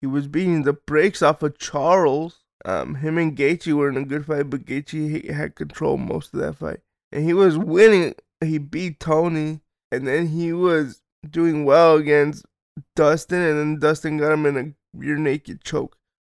He 0.00 0.06
was 0.06 0.28
beating 0.28 0.62
the 0.62 0.72
brakes 0.72 1.22
off 1.22 1.42
of 1.42 1.58
Charles. 1.58 2.40
Um, 2.64 2.96
him 2.96 3.18
and 3.18 3.36
Gaethje 3.36 3.72
were 3.72 3.88
in 3.88 3.96
a 3.96 4.04
good 4.04 4.26
fight, 4.26 4.50
but 4.50 4.64
Gaethje 4.64 5.30
had 5.30 5.54
control 5.54 5.96
most 5.96 6.34
of 6.34 6.40
that 6.40 6.56
fight, 6.56 6.80
and 7.12 7.24
he 7.24 7.32
was 7.32 7.56
winning. 7.56 8.14
He 8.40 8.58
beat 8.58 8.98
Tony, 8.98 9.60
and 9.92 10.06
then 10.06 10.28
he 10.28 10.52
was 10.52 11.02
doing 11.28 11.64
well 11.64 11.96
against 11.96 12.44
Dustin, 12.94 13.42
and 13.42 13.58
then 13.58 13.78
Dustin 13.78 14.18
got 14.18 14.32
him 14.32 14.46
in 14.46 14.56
a 14.56 14.96
rear 14.96 15.16
naked 15.16 15.62
choke. 15.62 15.96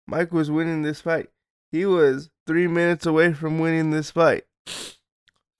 Mike 0.06 0.32
was 0.32 0.50
winning 0.50 0.82
this 0.82 1.00
fight. 1.00 1.30
He 1.70 1.84
was 1.84 2.30
three 2.46 2.66
minutes 2.66 3.04
away 3.04 3.34
from 3.34 3.58
winning 3.58 3.90
this 3.90 4.10
fight. 4.10 4.44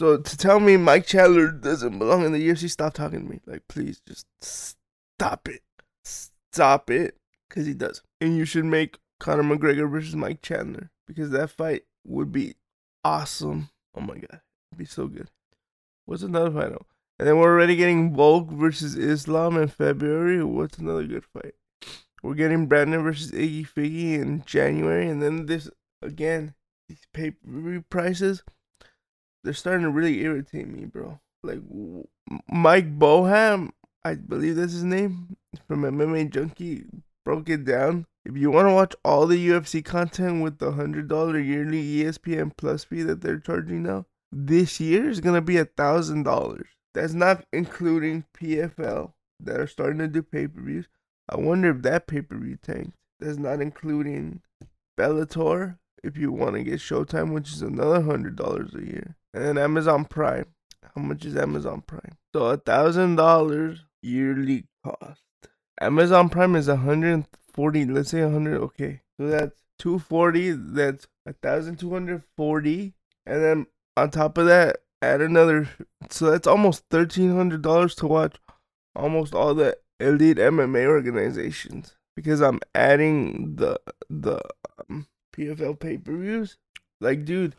So 0.01 0.17
to 0.17 0.37
tell 0.37 0.61
me 0.61 0.77
Mike 0.77 1.07
Chandler 1.07 1.51
doesn't 1.51 1.99
belong 1.99 2.25
in 2.25 2.33
the 2.33 2.49
UFC, 2.49 2.71
stop 2.71 2.95
talking 2.95 3.21
to 3.21 3.31
me. 3.31 3.41
Like, 3.47 3.63
please, 3.69 4.01
just 4.07 4.27
stop 4.41 5.49
it. 5.49 5.63
Stop 6.05 6.91
it. 6.91 7.17
Because 7.49 7.67
he 7.67 7.75
does. 7.75 8.03
And 8.21 8.37
you 8.37 8.45
should 8.45 8.65
make 8.65 8.99
Conor 9.19 9.43
McGregor 9.43 9.91
versus 9.91 10.15
Mike 10.15 10.41
Chandler. 10.41 10.91
Because 11.07 11.31
that 11.31 11.51
fight 11.51 11.83
would 12.07 12.31
be 12.31 12.55
awesome. 13.05 13.71
Oh 13.95 14.01
my 14.01 14.15
god. 14.15 14.41
It'd 14.71 14.79
be 14.79 14.85
so 14.85 15.09
good. 15.09 15.29
What's 16.07 16.23
another 16.23 16.51
fight? 16.51 16.73
And 17.19 17.27
then 17.27 17.39
we're 17.39 17.53
already 17.53 17.77
getting 17.77 18.15
Volk 18.15 18.49
versus 18.51 18.97
Islam 18.97 19.57
in 19.57 19.69
February. 19.69 20.43
What's 20.45 20.79
another 20.79 21.05
good 21.05 21.25
fight? 21.25 21.55
We're 22.23 22.35
getting 22.35 22.67
Brandon 22.67 23.03
versus 23.03 23.33
Iggy 23.33 23.67
Figgy 23.69 24.15
in 24.21 24.45
January. 24.45 25.09
And 25.09 25.23
then 25.23 25.47
this, 25.47 25.69
again, 26.03 26.55
these 26.89 27.07
pay 27.13 27.33
prices 27.91 28.43
they're 29.45 29.55
starting 29.55 29.85
to 29.85 29.91
really 29.91 30.21
irritate 30.23 30.69
me, 30.69 30.85
bro. 30.85 31.21
Like 31.43 31.61
Mike 32.51 32.99
Boham, 32.99 33.71
I 34.05 34.15
believe 34.15 34.57
that's 34.57 34.73
his 34.73 34.85
name, 34.85 35.37
from 35.67 35.83
MMA 35.83 36.31
Junkie, 36.31 36.85
broke 37.25 37.49
it 37.49 37.65
down. 37.65 38.07
If 38.25 38.37
you 38.37 38.51
want 38.51 38.69
to 38.69 38.75
watch 38.75 38.95
all 39.05 39.27
the 39.27 39.49
UFC 39.49 39.85
content 39.85 40.43
with 40.43 40.59
the 40.59 40.73
hundred 40.73 41.09
dollar 41.09 41.39
yearly 41.39 41.83
ESPN 41.83 42.57
Plus 42.57 42.85
fee 42.85 43.03
that 43.03 43.23
they're 43.23 43.39
charging 43.39 43.85
now, 43.85 44.07
this 44.31 44.81
year 44.81 45.09
is 45.09 45.21
gonna 45.21 45.41
be 45.41 45.57
a 45.57 45.65
thousand 45.65 46.25
dollars. 46.25 46.69
That's 46.99 47.15
not 47.15 47.45
including 47.53 48.25
PFL 48.37 49.13
that 49.39 49.61
are 49.61 49.69
starting 49.69 49.99
to 49.99 50.09
do 50.09 50.21
pay 50.21 50.49
per 50.49 50.61
views. 50.61 50.89
I 51.29 51.37
wonder 51.37 51.71
if 51.71 51.83
that 51.83 52.09
pay 52.09 52.23
per 52.23 52.37
view 52.37 52.59
tanked. 52.61 52.97
That's 53.21 53.39
not 53.39 53.61
including 53.61 54.41
Bellator 54.99 55.79
if 56.03 56.17
you 56.17 56.33
want 56.33 56.57
to 56.57 56.65
get 56.65 56.81
Showtime, 56.81 57.33
which 57.33 57.53
is 57.53 57.63
another 57.63 58.03
hundred 58.03 58.35
dollars 58.35 58.75
a 58.75 58.85
year, 58.85 59.15
and 59.33 59.45
then 59.45 59.59
Amazon 59.59 60.07
Prime. 60.07 60.47
How 60.93 61.01
much 61.01 61.25
is 61.25 61.37
Amazon 61.37 61.83
Prime? 61.87 62.17
So 62.35 62.47
a 62.47 62.57
thousand 62.57 63.15
dollars 63.15 63.85
yearly 64.03 64.65
cost. 64.85 65.23
Amazon 65.81 66.29
Prime 66.29 66.57
is 66.57 66.67
a 66.67 66.79
hundred 66.79 67.27
forty. 67.53 67.85
Let's 67.85 68.11
say 68.11 68.23
a 68.23 68.31
hundred. 68.31 68.61
Okay, 68.61 69.03
so 69.21 69.29
that's 69.29 69.63
two 69.79 70.01
forty. 70.01 70.51
That's 70.51 71.07
a 71.25 71.33
thousand 71.33 71.79
two 71.79 71.93
hundred 71.93 72.25
forty, 72.37 72.95
and 73.25 73.41
then 73.41 73.67
on 73.97 74.11
top 74.11 74.37
of 74.37 74.47
that, 74.47 74.79
add 75.01 75.21
another. 75.21 75.69
So 76.13 76.31
that's 76.31 76.47
almost 76.47 76.85
thirteen 76.91 77.35
hundred 77.35 77.63
dollars 77.63 77.95
to 77.97 78.07
watch 78.07 78.37
almost 78.95 79.35
all 79.35 79.55
the 79.55 79.77
elite 80.01 80.39
MMA 80.39 80.87
organizations 80.87 81.97
because 82.17 82.41
I'm 82.41 82.61
adding 82.75 83.57
the 83.57 83.81
the 84.11 84.41
um, 84.89 85.07
PFL 85.35 85.79
pay 85.79 85.99
per 85.99 86.17
views. 86.17 86.57
Like, 87.01 87.25
dude, 87.25 87.55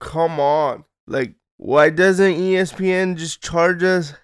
come 0.00 0.40
on. 0.40 0.84
Like, 1.06 1.34
why 1.56 1.90
doesn't 1.90 2.34
ESPN 2.34 3.16
just 3.16 3.42
charge 3.42 3.82
us? 3.82 4.14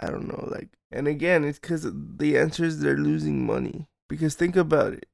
I 0.00 0.06
don't 0.06 0.28
know. 0.28 0.48
Like, 0.50 0.68
and 0.90 1.08
again, 1.08 1.44
it's 1.44 1.58
because 1.58 1.86
the 1.90 2.36
answer 2.36 2.64
is 2.64 2.80
they're 2.80 2.96
losing 2.96 3.46
money. 3.46 3.88
Because 4.08 4.34
think 4.34 4.56
about 4.56 4.92
it. 4.92 5.06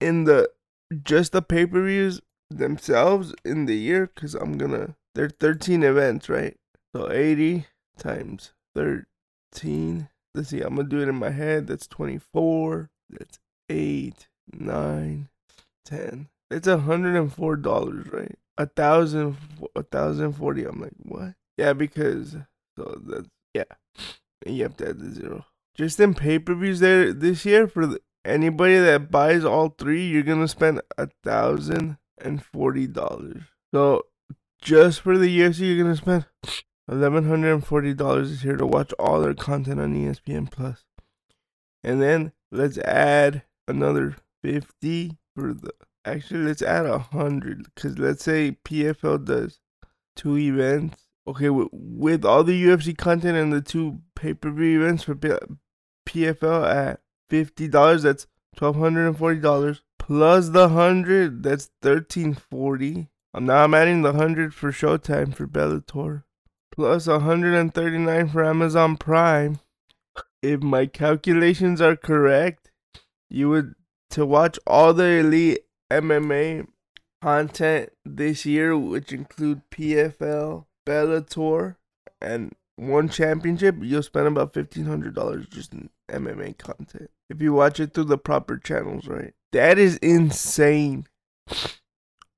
In 0.00 0.24
the 0.24 0.50
just 1.02 1.32
the 1.32 1.42
pay 1.42 1.66
per 1.66 1.84
views 1.84 2.20
themselves 2.50 3.34
in 3.44 3.66
the 3.66 3.76
year, 3.76 4.10
because 4.14 4.34
I'm 4.34 4.58
gonna, 4.58 4.96
they're 5.14 5.28
13 5.28 5.82
events, 5.82 6.28
right? 6.28 6.56
So 6.94 7.10
80 7.10 7.66
times 7.98 8.52
13. 8.76 10.08
Let's 10.34 10.48
see, 10.48 10.60
I'm 10.60 10.76
gonna 10.76 10.88
do 10.88 11.00
it 11.00 11.08
in 11.08 11.16
my 11.16 11.30
head. 11.30 11.66
That's 11.66 11.86
24. 11.86 12.90
That's 13.10 13.38
8, 13.68 14.28
9, 14.52 15.28
ten. 15.84 16.28
It's 16.50 16.66
a 16.66 16.78
hundred 16.78 17.16
and 17.16 17.32
four 17.32 17.56
dollars, 17.56 18.06
right? 18.12 18.36
A 18.58 18.66
thousand, 18.66 19.36
a 19.74 19.82
thousand 19.82 20.32
forty. 20.32 20.64
I'm 20.64 20.80
like, 20.80 20.92
what? 20.98 21.34
Yeah, 21.56 21.72
because 21.72 22.36
so 22.76 23.00
that's 23.06 23.28
yeah. 23.54 23.64
And 24.44 24.56
you 24.56 24.64
have 24.64 24.76
to 24.78 24.90
add 24.90 25.00
the 25.00 25.10
zero. 25.10 25.46
Just 25.74 25.98
in 25.98 26.14
pay 26.14 26.38
per 26.38 26.54
views 26.54 26.80
there 26.80 27.12
this 27.12 27.44
year 27.44 27.66
for 27.66 27.86
the, 27.86 28.00
anybody 28.24 28.78
that 28.78 29.10
buys 29.10 29.44
all 29.44 29.70
three, 29.70 30.06
you're 30.06 30.22
gonna 30.22 30.48
spend 30.48 30.80
a 30.96 31.08
thousand 31.24 31.96
and 32.18 32.44
forty 32.44 32.86
dollars. 32.86 33.42
So 33.72 34.04
just 34.60 35.00
for 35.00 35.18
the 35.18 35.40
UFC, 35.40 35.60
you're 35.60 35.82
gonna 35.82 35.96
spend 35.96 36.26
eleven 36.88 37.28
hundred 37.28 37.54
and 37.54 37.66
forty 37.66 37.94
dollars 37.94 38.30
is 38.30 38.42
here 38.42 38.56
to 38.56 38.66
watch 38.66 38.92
all 38.98 39.20
their 39.20 39.34
content 39.34 39.80
on 39.80 39.94
ESPN 39.94 40.76
And 41.82 42.00
then 42.00 42.32
let's 42.50 42.78
add 42.78 43.42
another 43.66 44.16
fifty 44.42 45.16
for 45.34 45.54
the 45.54 45.70
actually 46.04 46.44
let's 46.44 46.62
add 46.62 46.86
a 46.86 46.98
hundred 46.98 47.66
because 47.74 47.98
let's 47.98 48.24
say 48.24 48.58
PFL 48.64 49.24
does 49.24 49.60
two 50.16 50.36
events. 50.36 51.02
Okay, 51.26 51.48
with, 51.48 51.68
with 51.72 52.24
all 52.24 52.44
the 52.44 52.64
UFC 52.64 52.96
content 52.96 53.38
and 53.38 53.52
the 53.52 53.62
two 53.62 54.00
pay 54.14 54.34
per 54.34 54.50
view 54.50 54.82
events 54.82 55.04
for 55.04 55.14
PFL 56.06 56.68
at 56.68 57.00
fifty 57.30 57.66
dollars, 57.66 58.02
that's 58.02 58.26
twelve 58.54 58.76
hundred 58.76 59.06
and 59.06 59.16
forty 59.16 59.40
dollars 59.40 59.82
plus 59.98 60.50
the 60.50 60.68
hundred, 60.68 61.42
that's 61.42 61.70
thirteen 61.80 62.34
forty. 62.34 63.08
Um, 63.32 63.46
now 63.46 63.64
I'm 63.64 63.74
adding 63.74 64.02
the 64.02 64.12
hundred 64.12 64.54
for 64.54 64.70
Showtime 64.70 65.34
for 65.34 65.46
Bellator, 65.46 66.23
plus 66.74 67.06
hundred 67.06 67.54
and 67.54 67.72
thirty 67.72 67.98
nine 67.98 68.28
for 68.28 68.44
Amazon 68.44 68.96
Prime. 68.96 69.60
If 70.42 70.62
my 70.62 70.86
calculations 70.86 71.80
are 71.80 71.96
correct, 71.96 72.70
you 73.30 73.48
would 73.48 73.74
to 74.10 74.26
watch 74.26 74.58
all 74.66 74.92
the 74.92 75.20
elite 75.20 75.64
MMA 75.90 76.66
content 77.22 77.90
this 78.04 78.44
year, 78.44 78.76
which 78.76 79.12
include 79.12 79.62
PFL, 79.70 80.66
Bellator, 80.86 81.76
and 82.20 82.54
one 82.76 83.08
championship, 83.08 83.76
you'll 83.80 84.02
spend 84.02 84.26
about 84.26 84.52
fifteen 84.52 84.84
hundred 84.84 85.14
dollars 85.14 85.46
just 85.46 85.72
in 85.72 85.90
MMA 86.10 86.58
content 86.58 87.10
if 87.30 87.40
you 87.40 87.52
watch 87.52 87.80
it 87.80 87.94
through 87.94 88.04
the 88.04 88.18
proper 88.18 88.56
channels, 88.56 89.06
right? 89.06 89.32
That 89.52 89.78
is 89.78 89.96
insane, 89.98 91.06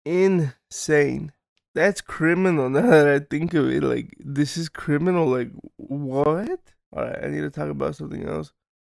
insane. 0.04 1.32
That's 1.76 2.00
criminal. 2.00 2.70
Now 2.70 2.88
that 2.88 3.06
I 3.06 3.18
think 3.18 3.52
of 3.52 3.70
it, 3.70 3.82
like 3.82 4.16
this 4.18 4.56
is 4.56 4.70
criminal. 4.70 5.26
Like 5.26 5.50
what? 5.76 6.60
All 6.96 7.04
right, 7.04 7.22
I 7.22 7.28
need 7.28 7.42
to 7.42 7.50
talk 7.50 7.68
about 7.68 7.96
something 7.96 8.26
else 8.26 8.50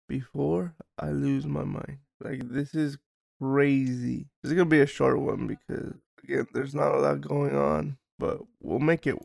before 0.10 0.76
I 1.00 1.12
lose 1.12 1.46
my 1.46 1.64
mind. 1.64 2.00
Like 2.22 2.50
this 2.50 2.76
is 2.76 2.98
crazy. 3.42 4.28
This 4.42 4.52
is 4.52 4.58
gonna 4.58 4.70
be 4.70 4.82
a 4.82 4.86
short 4.86 5.18
one 5.18 5.48
because 5.48 5.94
again, 6.26 6.46
there's 6.54 6.76
not 6.76 6.94
a 6.94 7.00
lot 7.00 7.22
going 7.22 7.56
on, 7.56 7.98
but 8.20 8.40
we'll 8.62 8.80
make 8.80 9.08
it. 9.08 9.16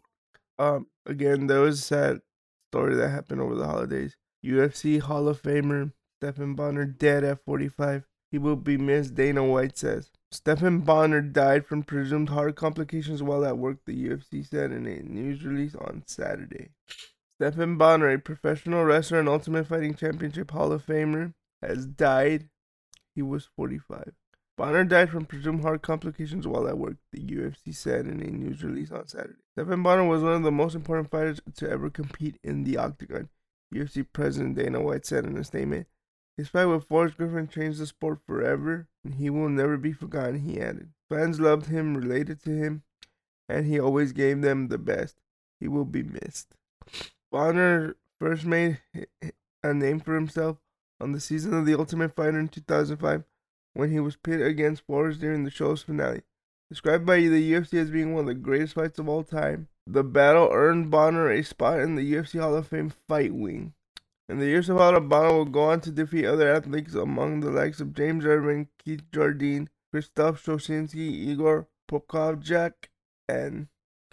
Um, 0.61 0.87
again, 1.05 1.49
there 1.49 1.61
was 1.61 1.81
a 1.81 1.83
sad 1.83 2.21
story 2.71 2.95
that 2.95 3.09
happened 3.09 3.41
over 3.41 3.57
the 3.57 3.67
holidays. 3.67 4.17
UFC 4.47 5.01
Hall 5.01 5.27
of 5.27 5.43
Famer 5.43 5.93
Stephan 6.21 6.55
Bonnar 6.55 6.85
dead 6.85 7.25
at 7.25 7.45
45. 7.45 8.05
He 8.31 8.39
will 8.39 8.57
be 8.57 8.77
missed. 8.77 9.15
Dana 9.15 9.45
White 9.45 9.79
says. 9.79 10.11
Stephan 10.31 10.81
Bonnar 10.81 11.23
died 11.23 11.67
from 11.67 11.83
presumed 11.83 12.29
heart 12.29 12.57
complications 12.57 13.23
while 13.23 13.45
at 13.45 13.57
work. 13.57 13.79
The 13.87 14.09
UFC 14.09 14.47
said 14.47 14.73
in 14.73 14.87
a 14.87 15.03
news 15.03 15.45
release 15.45 15.75
on 15.75 16.05
Saturday. 16.07 16.71
Stephan 17.37 17.79
Bonnar, 17.79 18.11
a 18.11 18.19
professional 18.19 18.85
wrestler 18.85 19.21
and 19.21 19.29
Ultimate 19.29 19.67
Fighting 19.67 19.95
Championship 19.95 20.51
Hall 20.51 20.73
of 20.73 20.85
Famer, 20.85 21.33
has 21.63 21.87
died 21.87 22.49
he 23.15 23.23
was 23.23 23.49
45. 23.57 24.13
Bonnar 24.57 24.85
died 24.85 25.11
from 25.11 25.25
presumed 25.25 25.63
heart 25.63 25.83
complications 25.83 26.47
while 26.47 26.69
at 26.69 26.79
work, 26.79 26.97
the 27.13 27.21
UFC 27.21 27.75
said 27.75 28.07
in 28.07 28.21
a 28.21 28.31
news 28.31 28.63
release 28.63 28.91
on 28.91 29.07
Saturday. 29.07 29.39
Stephan 29.55 29.83
Bonnar 29.83 30.05
was 30.05 30.23
one 30.23 30.35
of 30.35 30.43
the 30.43 30.51
most 30.51 30.75
important 30.75 31.11
fighters 31.11 31.41
to 31.57 31.71
ever 31.71 31.91
compete 31.91 32.39
in 32.43 32.65
the 32.65 32.77
octagon, 32.77 33.29
UFC 33.73 34.05
President 34.13 34.57
Dana 34.57 34.81
White 34.81 35.07
said 35.07 35.25
in 35.25 35.37
a 35.37 35.45
statement. 35.45 35.87
His 36.39 36.49
fight 36.49 36.67
with 36.67 36.85
Forrest 36.85 37.17
Griffin 37.17 37.49
changed 37.49 37.81
the 37.81 37.87
sport 37.87 38.21
forever, 38.25 38.87
and 39.05 39.15
he 39.15 39.29
will 39.29 39.49
never 39.49 39.77
be 39.77 39.93
forgotten, 39.93 40.39
he 40.39 40.61
added. 40.61 40.91
Fans 41.09 41.41
loved 41.41 41.67
him, 41.67 41.97
related 41.97 42.41
to 42.45 42.51
him, 42.51 42.85
and 43.49 43.67
he 43.67 43.81
always 43.81 44.13
gave 44.13 44.41
them 44.41 44.69
the 44.69 44.79
best. 44.79 45.17
He 45.59 45.67
will 45.67 45.85
be 45.85 46.05
missed. 46.05 46.55
Bonnar 47.33 47.97
first 48.21 48.47
made 48.47 48.79
a 49.65 49.75
name 49.75 49.99
for 49.99 50.15
himself 50.15 50.59
on 51.01 51.11
the 51.11 51.19
season 51.19 51.55
of 51.55 51.67
The 51.67 51.77
Ultimate 51.77 52.15
Fighter 52.15 52.39
in 52.39 52.47
2005 52.47 53.25
when 53.75 53.91
he 53.91 53.99
was 53.99 54.15
pitted 54.15 54.47
against 54.47 54.87
Forrest 54.87 55.21
during 55.21 55.43
the 55.43 55.51
show's 55.51 55.83
finale. 55.83 56.23
Described 56.69 57.05
by 57.05 57.17
the 57.17 57.53
UFC 57.53 57.75
as 57.75 57.91
being 57.91 58.15
one 58.15 58.21
of 58.21 58.27
the 58.27 58.35
greatest 58.35 58.75
fights 58.75 59.01
of 59.01 59.09
all 59.09 59.25
time, 59.25 59.67
the 59.89 60.05
battle 60.05 60.51
earned 60.53 60.89
Bonnar 60.89 61.33
a 61.33 61.43
spot 61.43 61.81
in 61.81 61.97
the 61.97 62.13
UFC 62.13 62.39
Hall 62.39 62.55
of 62.55 62.69
Fame 62.69 62.93
fight 63.09 63.35
wing. 63.35 63.73
In 64.31 64.39
the 64.39 64.47
years 64.47 64.69
of 64.69 64.77
Hall, 64.77 65.01
Bonnar 65.01 65.33
will 65.33 65.47
go 65.47 65.71
on 65.71 65.81
to 65.81 65.91
defeat 65.91 66.27
other 66.27 66.53
athletes 66.53 66.95
among 66.95 67.41
the 67.41 67.51
likes 67.51 67.81
of 67.81 67.95
James 67.95 68.27
Irvin, 68.27 68.69
Keith 68.79 69.11
Jardine, 69.11 69.71
Krzysztof 69.91 70.37
Soszynski, 70.45 70.99
Igor 70.99 71.67
Prokopchak, 71.91 72.91
and 73.27 73.69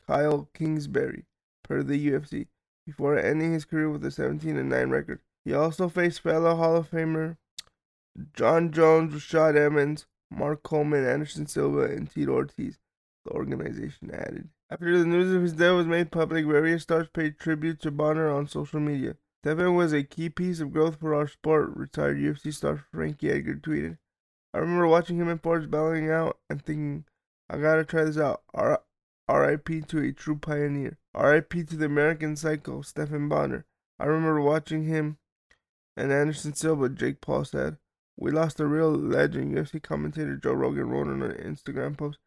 Kyle 0.08 0.50
Kingsbury, 0.54 1.26
per 1.66 1.84
the 1.84 2.12
UFC, 2.12 2.48
before 2.86 3.18
ending 3.18 3.52
his 3.52 3.66
career 3.66 3.90
with 3.90 4.06
a 4.06 4.12
17 4.12 4.70
9 4.70 4.90
record. 4.90 5.20
He 5.44 5.54
also 5.54 5.90
faced 5.90 6.22
fellow 6.22 6.56
Hall 6.56 6.78
of 6.78 6.90
Famer 6.90 7.36
Jon 8.34 8.72
Jones, 8.72 9.14
Rashad 9.14 9.58
Evans, 9.58 10.06
Mark 10.32 10.64
Coleman, 10.64 11.06
Anderson 11.06 11.46
Silva, 11.46 11.82
and 11.82 12.10
Tito 12.10 12.32
Ortiz, 12.32 12.80
the 13.26 13.32
organization 13.32 14.12
added. 14.12 14.48
After 14.70 14.98
the 14.98 15.06
news 15.06 15.34
of 15.36 15.42
his 15.42 15.54
death 15.54 15.76
was 15.76 15.86
made 15.86 16.10
public, 16.10 16.46
various 16.46 16.84
stars 16.84 17.10
paid 17.10 17.38
tribute 17.38 17.82
to 17.82 17.92
Bonnar 17.92 18.30
on 18.30 18.48
social 18.48 18.80
media. 18.80 19.18
Stephan 19.46 19.76
was 19.76 19.94
a 19.94 20.02
key 20.02 20.28
piece 20.28 20.60
of 20.60 20.74
growth 20.74 21.00
for 21.00 21.14
our 21.14 21.28
sport, 21.28 21.70
retired 21.76 22.18
UFC 22.18 22.52
star 22.52 22.84
Frankie 22.92 23.30
Edgar 23.30 23.54
tweeted. 23.54 24.00
I 24.56 24.58
remember 24.58 24.88
watching 24.88 25.18
him 25.18 25.30
in 25.30 25.38
Forrest 25.38 25.70
battling 25.70 26.10
out 26.10 26.40
and 26.50 26.66
thinking, 26.66 27.06
I 27.48 27.60
gotta 27.60 27.86
try 27.86 28.06
this 28.06 28.18
out. 28.18 28.42
R- 28.56 28.82
RIP 29.30 29.88
to 29.90 30.00
a 30.00 30.12
true 30.12 30.38
pioneer. 30.38 30.98
RIP 31.16 31.68
to 31.68 31.78
the 31.78 31.86
American 31.86 32.36
Psycho, 32.36 32.82
Stephan 32.82 33.30
Bonnar. 33.30 33.68
I 34.00 34.06
remember 34.06 34.42
watching 34.42 34.86
him 34.86 35.20
and 35.96 36.12
Anderson 36.12 36.56
Silva, 36.56 36.90
Jake 36.90 37.22
Paul 37.22 37.46
said. 37.46 37.78
We 38.18 38.32
lost 38.32 38.60
a 38.60 38.66
real 38.66 38.90
legend, 38.90 39.56
UFC 39.56 39.80
commentator 39.80 40.38
Joe 40.38 40.54
Rogan 40.54 40.90
wrote 40.90 41.08
on 41.08 41.22
an 41.22 41.34
Instagram 41.34 41.96
post, 41.96 42.18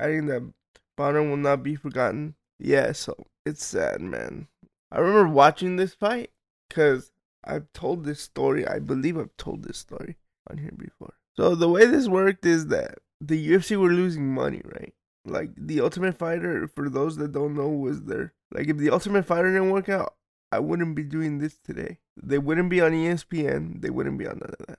adding 0.00 0.26
that 0.26 0.52
Bonnar 0.96 1.22
will 1.22 1.36
not 1.36 1.62
be 1.62 1.76
forgotten. 1.76 2.34
Yeah, 2.58 2.90
so 2.90 3.28
it's 3.46 3.64
sad, 3.64 4.00
man. 4.00 4.48
I 4.90 4.98
remember 4.98 5.28
watching 5.28 5.76
this 5.76 5.94
fight 5.94 6.30
because 6.74 7.12
I've 7.44 7.72
told 7.72 8.04
this 8.04 8.20
story. 8.20 8.66
I 8.66 8.78
believe 8.78 9.16
I've 9.16 9.36
told 9.36 9.62
this 9.62 9.78
story 9.78 10.16
on 10.50 10.58
here 10.58 10.72
before. 10.76 11.14
So 11.36 11.54
the 11.54 11.68
way 11.68 11.86
this 11.86 12.08
worked 12.08 12.44
is 12.44 12.66
that 12.68 12.98
the 13.20 13.50
UFC 13.50 13.76
were 13.76 13.92
losing 13.92 14.32
money, 14.32 14.62
right? 14.64 14.92
Like 15.24 15.50
the 15.56 15.80
Ultimate 15.80 16.18
Fighter, 16.18 16.66
for 16.66 16.88
those 16.88 17.16
that 17.16 17.32
don't 17.32 17.54
know, 17.54 17.68
was 17.68 18.02
there. 18.02 18.32
Like 18.52 18.68
if 18.68 18.76
the 18.76 18.90
Ultimate 18.90 19.24
Fighter 19.24 19.52
didn't 19.52 19.70
work 19.70 19.88
out, 19.88 20.14
I 20.50 20.58
wouldn't 20.58 20.94
be 20.94 21.04
doing 21.04 21.38
this 21.38 21.58
today. 21.58 21.98
They 22.20 22.38
wouldn't 22.38 22.70
be 22.70 22.80
on 22.80 22.92
ESPN. 22.92 23.80
They 23.80 23.90
wouldn't 23.90 24.18
be 24.18 24.26
on 24.26 24.38
none 24.38 24.54
of 24.58 24.66
that. 24.66 24.78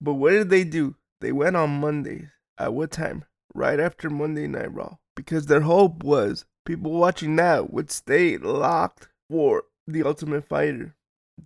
But 0.00 0.14
what 0.14 0.30
did 0.30 0.50
they 0.50 0.64
do? 0.64 0.96
They 1.20 1.32
went 1.32 1.56
on 1.56 1.80
Mondays. 1.80 2.28
At 2.58 2.74
what 2.74 2.90
time? 2.90 3.24
Right 3.54 3.80
after 3.80 4.10
Monday 4.10 4.46
Night 4.46 4.72
Raw. 4.72 4.96
Because 5.16 5.46
their 5.46 5.62
hope 5.62 6.04
was 6.04 6.44
people 6.64 6.92
watching 6.92 7.36
that 7.36 7.72
would 7.72 7.90
stay 7.90 8.36
locked 8.36 9.08
for 9.28 9.64
the 9.92 10.02
Ultimate 10.02 10.44
Fighter. 10.48 10.94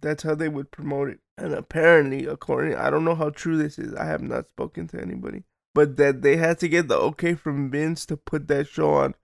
That's 0.01 0.23
how 0.23 0.35
they 0.35 0.49
would 0.49 0.71
promote 0.71 1.09
it. 1.09 1.21
And 1.39 1.53
apparently, 1.53 2.27
according, 2.27 2.75
I 2.77 2.91
don't 2.91 3.05
know 3.05 3.15
how 3.15 3.31
true 3.31 3.57
this 3.57 3.79
is. 3.79 3.95
I 3.95 4.07
have 4.07 4.23
not 4.23 4.49
spoken 4.49 4.89
to 4.89 5.01
anybody, 5.01 5.45
but 5.75 5.97
that 5.97 6.23
they 6.23 6.37
had 6.37 6.59
to 6.61 6.69
get 6.69 6.89
the 6.89 6.97
okay 6.97 7.35
from 7.35 7.71
Vince 7.71 8.07
to 8.07 8.17
put 8.17 8.49
that 8.49 8.69
show 8.69 8.95
on 8.95 9.15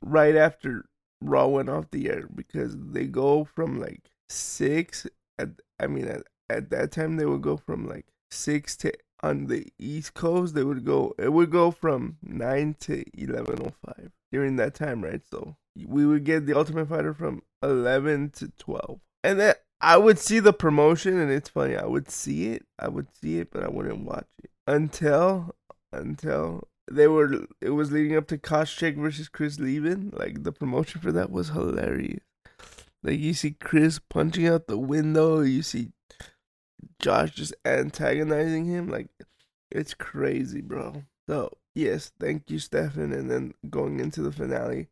right 0.00 0.36
after 0.36 0.86
Raw 1.20 1.46
went 1.48 1.68
off 1.68 1.90
the 1.90 2.08
air 2.08 2.28
because 2.34 2.76
they 2.76 3.06
go 3.06 3.44
from 3.44 3.80
like 3.80 4.10
six. 4.28 5.06
At 5.38 5.50
I 5.80 5.86
mean, 5.86 6.06
at 6.06 6.22
at 6.48 6.70
that 6.70 6.92
time 6.92 7.16
they 7.16 7.26
would 7.26 7.42
go 7.42 7.56
from 7.56 7.88
like 7.88 8.06
six 8.30 8.76
to 8.78 8.92
on 9.22 9.46
the 9.46 9.66
East 9.78 10.14
Coast. 10.14 10.54
They 10.54 10.64
would 10.64 10.84
go. 10.84 11.14
It 11.18 11.32
would 11.32 11.50
go 11.50 11.70
from 11.70 12.18
nine 12.22 12.76
to 12.80 13.04
eleven 13.20 13.60
oh 13.64 13.72
five 13.84 14.12
during 14.30 14.56
that 14.56 14.74
time, 14.74 15.02
right? 15.02 15.22
So 15.28 15.56
we 15.84 16.06
would 16.06 16.24
get 16.24 16.46
the 16.46 16.56
Ultimate 16.56 16.88
Fighter 16.88 17.12
from 17.12 17.42
eleven 17.62 18.30
to 18.30 18.48
twelve, 18.58 19.00
and 19.22 19.38
then 19.40 19.54
I 19.80 19.96
would 19.96 20.18
see 20.18 20.40
the 20.40 20.52
promotion, 20.52 21.18
and 21.18 21.30
it's 21.30 21.48
funny. 21.48 21.76
I 21.76 21.84
would 21.84 22.10
see 22.10 22.48
it. 22.48 22.66
I 22.78 22.88
would 22.88 23.08
see 23.20 23.38
it, 23.38 23.50
but 23.50 23.62
I 23.62 23.68
wouldn't 23.68 24.04
watch 24.04 24.26
it 24.42 24.50
until 24.66 25.54
until 25.92 26.68
they 26.90 27.06
were. 27.06 27.46
It 27.60 27.70
was 27.70 27.92
leading 27.92 28.16
up 28.16 28.26
to 28.28 28.38
Koscheck 28.38 28.96
versus 28.96 29.28
Chris 29.28 29.58
Leben. 29.58 30.12
Like 30.16 30.44
the 30.44 30.52
promotion 30.52 31.00
for 31.00 31.12
that 31.12 31.30
was 31.30 31.50
hilarious. 31.50 32.22
Like 33.02 33.18
you 33.20 33.34
see 33.34 33.52
Chris 33.52 33.98
punching 33.98 34.46
out 34.46 34.66
the 34.66 34.78
window. 34.78 35.40
You 35.40 35.62
see 35.62 35.92
Josh 37.00 37.32
just 37.32 37.54
antagonizing 37.64 38.64
him. 38.64 38.88
Like 38.88 39.08
it's 39.70 39.94
crazy, 39.94 40.62
bro. 40.62 41.04
So 41.28 41.52
yes, 41.74 42.12
thank 42.18 42.50
you, 42.50 42.58
Stephan. 42.58 43.12
And 43.12 43.30
then 43.30 43.54
going 43.68 44.00
into 44.00 44.22
the 44.22 44.32
finale, 44.32 44.88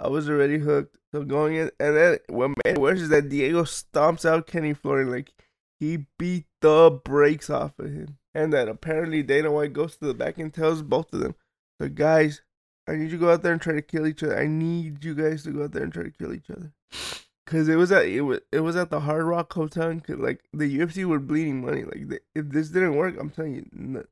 I 0.00 0.08
was 0.08 0.28
already 0.30 0.58
hooked. 0.58 0.96
So 1.12 1.24
going 1.24 1.56
in, 1.56 1.70
and 1.78 1.96
then 1.96 2.18
what 2.28 2.48
made 2.64 2.76
it 2.76 2.78
worse 2.78 3.00
is 3.00 3.10
that 3.10 3.28
Diego 3.28 3.64
stomps 3.64 4.24
out 4.24 4.46
Kenny 4.46 4.72
Florian 4.72 5.10
like 5.10 5.32
he 5.78 6.06
beat 6.18 6.46
the 6.62 7.00
brakes 7.04 7.50
off 7.50 7.78
of 7.78 7.92
him, 7.92 8.18
and 8.34 8.52
that 8.52 8.68
apparently 8.68 9.22
Dana 9.22 9.50
White 9.50 9.72
goes 9.72 9.96
to 9.96 10.06
the 10.06 10.14
back 10.14 10.38
and 10.38 10.54
tells 10.54 10.82
both 10.82 11.12
of 11.12 11.20
them, 11.20 11.34
"The 11.78 11.88
guys, 11.88 12.42
I 12.86 12.94
need 12.96 13.10
you 13.10 13.10
to 13.10 13.16
go 13.18 13.32
out 13.32 13.42
there 13.42 13.52
and 13.52 13.60
try 13.60 13.74
to 13.74 13.82
kill 13.82 14.06
each 14.06 14.22
other. 14.22 14.38
I 14.38 14.46
need 14.46 15.04
you 15.04 15.14
guys 15.14 15.42
to 15.44 15.50
go 15.50 15.64
out 15.64 15.72
there 15.72 15.82
and 15.82 15.92
try 15.92 16.04
to 16.04 16.10
kill 16.10 16.32
each 16.32 16.50
other." 16.50 16.72
Cause 17.46 17.68
it 17.68 17.74
was 17.74 17.90
at 17.90 18.06
it 18.06 18.20
was 18.20 18.38
it 18.52 18.60
was 18.60 18.76
at 18.76 18.90
the 18.90 19.00
Hard 19.00 19.24
Rock 19.24 19.52
Hotel. 19.52 19.98
Cause 20.00 20.18
like 20.18 20.44
the 20.52 20.78
UFC 20.78 21.04
were 21.04 21.18
bleeding 21.18 21.60
money. 21.60 21.82
Like 21.82 22.08
the, 22.08 22.20
if 22.36 22.48
this 22.50 22.68
didn't 22.68 22.94
work, 22.94 23.16
I'm 23.18 23.30
telling 23.30 23.54
you, 23.54 24.04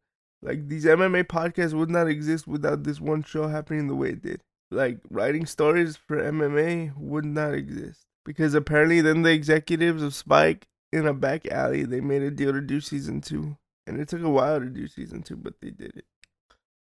like 0.43 0.69
these 0.69 0.85
MMA 0.85 1.25
podcasts 1.25 1.73
would 1.73 1.91
not 1.91 2.09
exist 2.09 2.49
without 2.49 2.83
this 2.83 3.01
one 3.01 3.23
show 3.23 3.47
happening 3.47 3.87
the 3.87 3.95
way 3.95 4.09
it 4.11 4.23
did. 4.23 4.43
Like 4.71 4.99
writing 5.09 5.47
stories 5.47 5.97
for 5.97 6.19
MMA 6.19 6.97
would 6.97 7.25
not 7.25 7.55
exist 7.55 8.07
because 8.25 8.55
apparently 8.55 9.01
then 9.01 9.23
the 9.23 9.33
executives 9.33 10.03
of 10.03 10.15
Spike 10.15 10.69
in 10.93 11.07
a 11.07 11.15
back 11.15 11.47
alley 11.47 11.85
they 11.85 12.01
made 12.01 12.23
a 12.23 12.31
deal 12.31 12.53
to 12.53 12.61
do 12.61 12.81
season 12.81 13.21
two, 13.21 13.57
and 13.87 13.99
it 13.99 14.09
took 14.09 14.23
a 14.23 14.29
while 14.29 14.61
to 14.61 14.67
do 14.67 14.87
season 14.87 15.23
two, 15.23 15.37
but 15.37 15.55
they 15.63 15.71
did 15.71 15.97
it. 15.97 16.05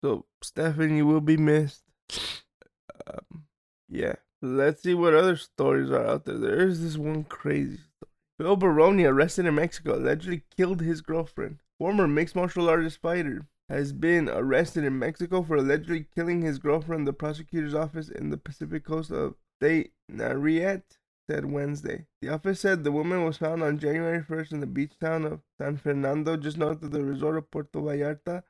So 0.03 0.27
Stephan, 0.43 0.97
you 0.97 1.07
will 1.07 1.21
be 1.21 1.37
missed. 1.37 1.85
Um, 3.07 3.45
yeah. 3.88 4.17
Let's 4.43 4.83
see 4.83 4.93
what 4.93 5.14
other 5.14 5.37
stories 5.37 5.91
are 5.91 6.05
out 6.05 6.25
there. 6.25 6.37
There 6.37 6.69
is 6.69 6.83
this 6.83 6.99
one 6.99 7.25
crazy 7.25 7.79
story. 7.79 8.12
Phil 8.38 8.57
Baroni, 8.57 9.05
arrested 9.05 9.47
in 9.47 9.55
Mexico, 9.55 9.97
allegedly 9.97 10.43
killed 10.55 10.81
his 10.81 11.01
girlfriend. 11.01 11.59
Former 11.79 12.07
mixed 12.07 12.37
martial 12.37 12.69
artist 12.69 13.01
fighter 13.01 13.47
has 13.68 13.92
been 13.92 14.28
arrested 14.28 14.85
in 14.85 14.98
Mexico 14.98 15.42
for 15.42 15.57
allegedly 15.57 16.07
killing 16.14 16.42
his 16.42 16.59
girlfriend. 16.59 17.07
The 17.07 17.12
prosecutor's 17.12 17.74
office 17.74 18.09
in 18.09 18.31
the 18.31 18.37
Pacific 18.37 18.85
coast 18.85 19.11
of 19.11 19.35
State 19.61 19.92
Nayarit 20.11 20.83
said 21.28 21.44
Wednesday. 21.44 22.07
The 22.22 22.31
office 22.31 22.61
said 22.61 22.83
the 22.83 22.92
woman 22.92 23.24
was 23.24 23.37
found 23.37 23.62
on 23.62 23.78
January 23.78 24.22
1st 24.22 24.52
in 24.52 24.61
the 24.61 24.66
beach 24.66 24.98
town 24.98 25.24
of 25.24 25.42
San 25.61 25.76
Fernando, 25.76 26.37
just 26.37 26.57
north 26.57 26.83
of 26.83 26.90
the 26.90 27.04
resort 27.04 27.37
of 27.37 27.50
Puerto 27.50 27.81
Vallarta. 27.81 28.42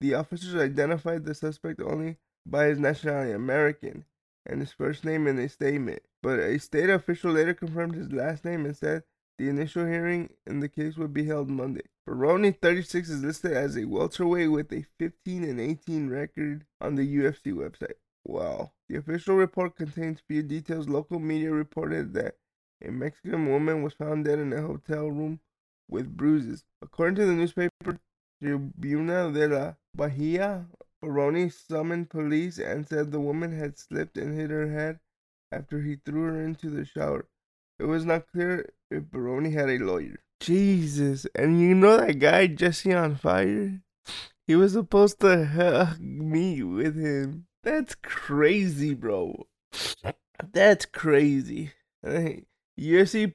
The 0.00 0.14
officers 0.14 0.54
identified 0.54 1.24
the 1.24 1.34
suspect 1.34 1.80
only 1.80 2.18
by 2.44 2.66
his 2.66 2.78
nationality, 2.78 3.32
American 3.32 4.04
and 4.44 4.60
his 4.60 4.72
first 4.72 5.04
name 5.04 5.26
in 5.26 5.38
a 5.38 5.48
statement, 5.48 6.02
but 6.22 6.38
a 6.38 6.58
state 6.58 6.90
official 6.90 7.32
later 7.32 7.54
confirmed 7.54 7.94
his 7.94 8.12
last 8.12 8.44
name 8.44 8.64
and 8.64 8.76
said 8.76 9.02
the 9.38 9.48
initial 9.48 9.86
hearing 9.86 10.30
in 10.46 10.60
the 10.60 10.68
case 10.68 10.96
would 10.96 11.12
be 11.12 11.24
held 11.24 11.50
Monday. 11.50 11.82
Baroni, 12.06 12.52
36, 12.52 13.10
is 13.10 13.24
listed 13.24 13.52
as 13.52 13.76
a 13.76 13.84
welterweight 13.84 14.52
with 14.52 14.72
a 14.72 14.84
15 14.96 15.42
and 15.42 15.60
18 15.60 16.08
record 16.08 16.64
on 16.80 16.94
the 16.94 17.16
UFC 17.16 17.52
website. 17.52 17.96
Wow. 18.24 18.70
The 18.88 18.98
official 18.98 19.34
report 19.34 19.74
contains 19.74 20.20
few 20.20 20.44
details. 20.44 20.88
Local 20.88 21.18
media 21.18 21.50
reported 21.50 22.14
that 22.14 22.36
a 22.80 22.92
Mexican 22.92 23.50
woman 23.50 23.82
was 23.82 23.94
found 23.94 24.24
dead 24.24 24.38
in 24.38 24.52
a 24.52 24.62
hotel 24.62 25.10
room 25.10 25.40
with 25.88 26.16
bruises. 26.16 26.64
According 26.80 27.16
to 27.16 27.26
the 27.26 27.32
newspaper 27.32 27.98
Tribuna 28.40 29.32
de 29.32 29.48
la 29.48 29.74
Bahia, 29.92 30.66
Baroni 31.02 31.50
summoned 31.50 32.10
police 32.10 32.58
and 32.58 32.86
said 32.86 33.10
the 33.10 33.18
woman 33.18 33.50
had 33.50 33.78
slipped 33.78 34.16
and 34.16 34.38
hit 34.38 34.50
her 34.50 34.70
head 34.70 35.00
after 35.50 35.82
he 35.82 35.96
threw 35.96 36.22
her 36.22 36.40
into 36.40 36.70
the 36.70 36.84
shower. 36.84 37.26
It 37.80 37.84
was 37.84 38.04
not 38.04 38.30
clear 38.30 38.70
if 38.92 39.10
Baroni 39.10 39.50
had 39.50 39.70
a 39.70 39.78
lawyer. 39.78 40.20
Jesus, 40.40 41.26
and 41.34 41.60
you 41.60 41.74
know 41.74 41.96
that 41.96 42.18
guy 42.18 42.46
Jesse 42.46 42.92
on 42.92 43.16
fire? 43.16 43.80
He 44.46 44.54
was 44.54 44.74
supposed 44.74 45.20
to 45.20 45.46
hug 45.46 45.98
me 46.00 46.62
with 46.62 46.96
him. 46.96 47.46
That's 47.62 47.94
crazy, 47.96 48.94
bro. 48.94 49.46
That's 50.52 50.86
crazy. 50.86 51.72
UFC 52.04 53.34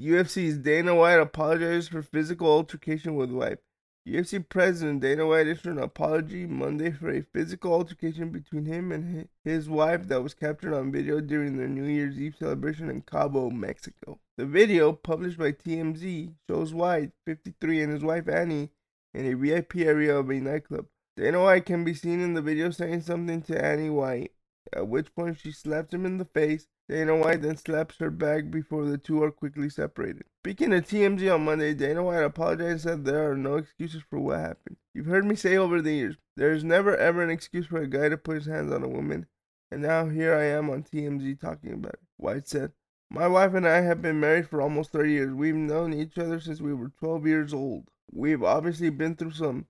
UFC's 0.00 0.58
Dana 0.58 0.94
White 0.94 1.20
apologized 1.20 1.90
for 1.90 2.02
physical 2.02 2.48
altercation 2.48 3.16
with 3.16 3.30
wife. 3.30 3.58
UFC 4.06 4.46
President 4.46 5.00
Dana 5.00 5.26
White 5.26 5.46
issued 5.46 5.78
an 5.78 5.82
apology 5.82 6.44
Monday 6.44 6.90
for 6.90 7.10
a 7.10 7.22
physical 7.22 7.72
altercation 7.72 8.28
between 8.28 8.66
him 8.66 8.92
and 8.92 9.28
his 9.44 9.66
wife 9.70 10.08
that 10.08 10.22
was 10.22 10.34
captured 10.34 10.74
on 10.74 10.92
video 10.92 11.22
during 11.22 11.56
their 11.56 11.68
New 11.68 11.86
Year's 11.86 12.20
Eve 12.20 12.36
celebration 12.38 12.90
in 12.90 13.00
Cabo, 13.00 13.48
Mexico. 13.48 14.20
The 14.36 14.44
video, 14.44 14.92
published 14.92 15.38
by 15.38 15.52
TMZ, 15.52 16.34
shows 16.50 16.74
White, 16.74 17.12
53, 17.24 17.80
and 17.80 17.92
his 17.94 18.04
wife 18.04 18.28
Annie 18.28 18.72
in 19.14 19.24
a 19.24 19.36
VIP 19.36 19.76
area 19.76 20.18
of 20.18 20.28
a 20.28 20.34
nightclub. 20.34 20.84
Dana 21.16 21.40
White 21.40 21.64
can 21.64 21.82
be 21.82 21.94
seen 21.94 22.20
in 22.20 22.34
the 22.34 22.42
video 22.42 22.68
saying 22.70 23.00
something 23.00 23.40
to 23.42 23.64
Annie 23.64 23.88
White, 23.88 24.32
at 24.72 24.88
which 24.88 25.14
point 25.14 25.38
she 25.38 25.52
slaps 25.52 25.92
him 25.92 26.06
in 26.06 26.18
the 26.18 26.24
face 26.24 26.66
Dana 26.86 27.16
White 27.16 27.40
then 27.40 27.56
slaps 27.56 27.96
her 27.98 28.10
back 28.10 28.50
before 28.50 28.84
the 28.84 28.98
two 28.98 29.22
are 29.22 29.30
quickly 29.30 29.70
separated. 29.70 30.24
Speaking 30.42 30.70
to 30.70 30.82
TMZ 30.82 31.34
on 31.34 31.44
Monday, 31.46 31.72
Dana 31.72 32.02
White 32.02 32.22
apologized 32.22 32.70
and 32.70 32.80
said 32.80 33.04
there 33.04 33.30
are 33.30 33.36
no 33.36 33.56
excuses 33.56 34.02
for 34.10 34.18
what 34.20 34.40
happened. 34.40 34.76
You've 34.92 35.06
heard 35.06 35.24
me 35.24 35.34
say 35.34 35.56
over 35.56 35.80
the 35.80 35.94
years, 35.94 36.16
there 36.36 36.52
is 36.52 36.62
never 36.62 36.94
ever 36.94 37.22
an 37.22 37.30
excuse 37.30 37.66
for 37.66 37.80
a 37.80 37.86
guy 37.86 38.10
to 38.10 38.18
put 38.18 38.36
his 38.36 38.46
hands 38.46 38.70
on 38.70 38.82
a 38.82 38.88
woman, 38.88 39.26
and 39.70 39.80
now 39.80 40.08
here 40.10 40.34
I 40.34 40.44
am 40.44 40.68
on 40.68 40.82
TMZ 40.82 41.40
talking 41.40 41.72
about 41.72 41.94
it. 41.94 42.00
White 42.18 42.46
said, 42.46 42.72
My 43.10 43.28
wife 43.28 43.54
and 43.54 43.66
I 43.66 43.80
have 43.80 44.02
been 44.02 44.20
married 44.20 44.50
for 44.50 44.60
almost 44.60 44.92
30 44.92 45.10
years. 45.10 45.32
We've 45.32 45.54
known 45.54 45.94
each 45.94 46.18
other 46.18 46.38
since 46.38 46.60
we 46.60 46.74
were 46.74 46.92
12 46.98 47.26
years 47.26 47.54
old. 47.54 47.88
We've 48.12 48.42
obviously 48.42 48.90
been 48.90 49.16
through 49.16 49.32
some 49.32 49.68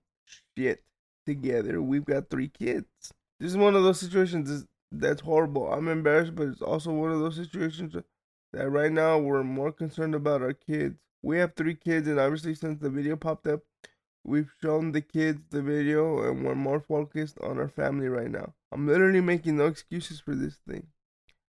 shit 0.57 0.83
together. 1.25 1.81
We've 1.81 2.05
got 2.05 2.29
three 2.29 2.49
kids. 2.49 2.87
This 3.39 3.51
is 3.51 3.57
one 3.57 3.75
of 3.75 3.83
those 3.83 4.01
situations 4.01 4.65
that's 4.99 5.21
horrible. 5.21 5.71
I'm 5.71 5.87
embarrassed, 5.87 6.35
but 6.35 6.47
it's 6.47 6.61
also 6.61 6.91
one 6.91 7.11
of 7.11 7.19
those 7.19 7.35
situations 7.35 7.95
that 8.53 8.69
right 8.69 8.91
now 8.91 9.17
we're 9.17 9.43
more 9.43 9.71
concerned 9.71 10.15
about 10.15 10.41
our 10.41 10.53
kids. 10.53 10.95
We 11.21 11.37
have 11.39 11.55
three 11.55 11.75
kids, 11.75 12.07
and 12.07 12.19
obviously, 12.19 12.55
since 12.55 12.79
the 12.79 12.89
video 12.89 13.15
popped 13.15 13.47
up, 13.47 13.61
we've 14.23 14.51
shown 14.61 14.91
the 14.91 15.01
kids 15.01 15.41
the 15.49 15.61
video, 15.61 16.23
and 16.23 16.45
we're 16.45 16.55
more 16.55 16.79
focused 16.79 17.37
on 17.41 17.57
our 17.57 17.67
family 17.67 18.07
right 18.07 18.29
now. 18.29 18.53
I'm 18.71 18.87
literally 18.87 19.21
making 19.21 19.57
no 19.57 19.67
excuses 19.67 20.19
for 20.19 20.35
this 20.35 20.57
thing 20.67 20.87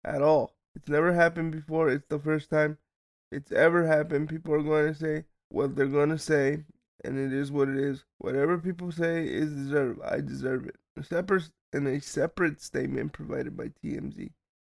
at 0.04 0.22
all. 0.22 0.54
It's 0.74 0.88
never 0.88 1.12
happened 1.12 1.52
before. 1.52 1.88
It's 1.88 2.08
the 2.08 2.18
first 2.18 2.50
time 2.50 2.78
it's 3.30 3.52
ever 3.52 3.86
happened. 3.86 4.28
People 4.28 4.54
are 4.54 4.62
going 4.62 4.92
to 4.92 4.98
say 4.98 5.24
what 5.48 5.76
they're 5.76 5.86
going 5.86 6.10
to 6.10 6.18
say, 6.18 6.64
and 7.04 7.18
it 7.18 7.32
is 7.32 7.50
what 7.50 7.68
it 7.68 7.76
is. 7.76 8.04
Whatever 8.18 8.58
people 8.58 8.92
say 8.92 9.26
is 9.26 9.52
deserved. 9.52 10.00
I 10.02 10.20
deserve 10.20 10.66
it. 10.66 10.76
A 10.96 11.02
separate 11.02 11.50
in 11.72 11.86
a 11.86 12.00
separate 12.00 12.60
statement 12.60 13.12
provided 13.12 13.56
by 13.56 13.72
TMZ. 13.82 14.30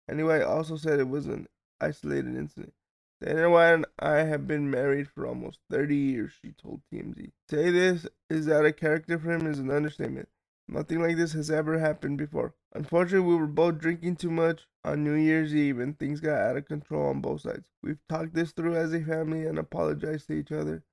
Anne 0.09 0.26
White, 0.26 0.42
also 0.42 0.76
said 0.76 0.98
it 0.98 1.09
was 1.09 1.26
an 1.26 1.46
isolated 1.81 2.37
incident. 2.37 2.72
Dana 3.20 3.50
White 3.50 3.74
and 3.74 3.87
I 3.98 4.18
have 4.18 4.46
been 4.46 4.70
married 4.70 5.09
for 5.09 5.26
almost 5.26 5.59
30 5.70 5.96
years, 5.96 6.33
she 6.40 6.52
told 6.52 6.83
TMZ. 6.92 7.33
Say 7.50 7.70
this 7.70 8.07
is 8.31 8.48
out 8.48 8.64
of 8.64 8.76
character 8.76 9.18
for 9.18 9.33
him 9.33 9.46
is 9.46 9.59
an 9.59 9.70
understatement. 9.70 10.28
Nothing 10.68 11.00
like 11.00 11.16
this 11.16 11.33
has 11.33 11.50
ever 11.50 11.78
happened 11.78 12.18
before. 12.18 12.54
Unfortunately, 12.74 13.26
we 13.26 13.37
were 13.37 13.46
both 13.46 13.78
drinking 13.78 14.16
too 14.16 14.31
much 14.31 14.66
on 14.85 15.02
New 15.02 15.14
Year's 15.14 15.54
Eve 15.54 15.81
and 15.81 15.98
things 15.98 16.20
got 16.20 16.38
out 16.38 16.57
of 16.57 16.66
control 16.66 17.09
on 17.09 17.20
both 17.20 17.40
sides. 17.40 17.68
We've 17.83 18.07
talked 18.09 18.35
this 18.35 18.52
through 18.52 18.76
as 18.76 18.92
a 18.92 19.00
family 19.00 19.46
and 19.46 19.59
apologized 19.59 20.26
to 20.28 20.35
each 20.35 20.52
other. 20.52 20.85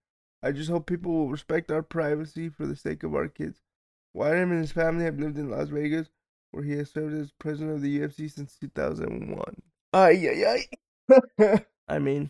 I 0.46 0.52
just 0.52 0.70
hope 0.70 0.86
people 0.86 1.12
will 1.12 1.30
respect 1.30 1.72
our 1.72 1.82
privacy 1.82 2.50
for 2.50 2.68
the 2.68 2.76
sake 2.76 3.02
of 3.02 3.16
our 3.16 3.28
kids. 3.28 3.62
Wyndham 4.14 4.52
and 4.52 4.62
his 4.62 4.72
family 4.72 5.04
have 5.06 5.18
lived 5.18 5.40
in 5.40 5.50
Las 5.50 5.70
Vegas, 5.70 6.08
where 6.52 6.64
he 6.64 6.74
has 6.74 6.92
served 6.92 7.16
as 7.16 7.32
president 7.40 7.74
of 7.74 7.82
the 7.82 8.00
UFC 8.00 8.32
since 8.32 8.56
2001. 8.62 9.42
Ay, 9.92 10.30
ay, 10.30 10.68
ay. 11.42 11.66
I 11.88 11.98
mean, 11.98 12.30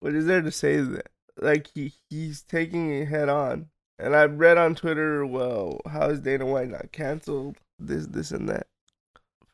what 0.00 0.14
is 0.14 0.26
there 0.26 0.42
to 0.42 0.50
say 0.50 0.76
to 0.76 0.84
that? 0.84 1.08
Like, 1.40 1.70
he, 1.74 1.94
he's 2.10 2.42
taking 2.42 2.90
it 2.90 3.08
head 3.08 3.30
on. 3.30 3.70
And 3.98 4.14
I've 4.14 4.38
read 4.38 4.58
on 4.58 4.74
Twitter, 4.74 5.24
well, 5.24 5.80
how 5.90 6.10
is 6.10 6.20
Dana 6.20 6.44
White 6.44 6.68
not 6.68 6.92
canceled? 6.92 7.56
This, 7.78 8.06
this, 8.06 8.30
and 8.30 8.46
that. 8.50 8.66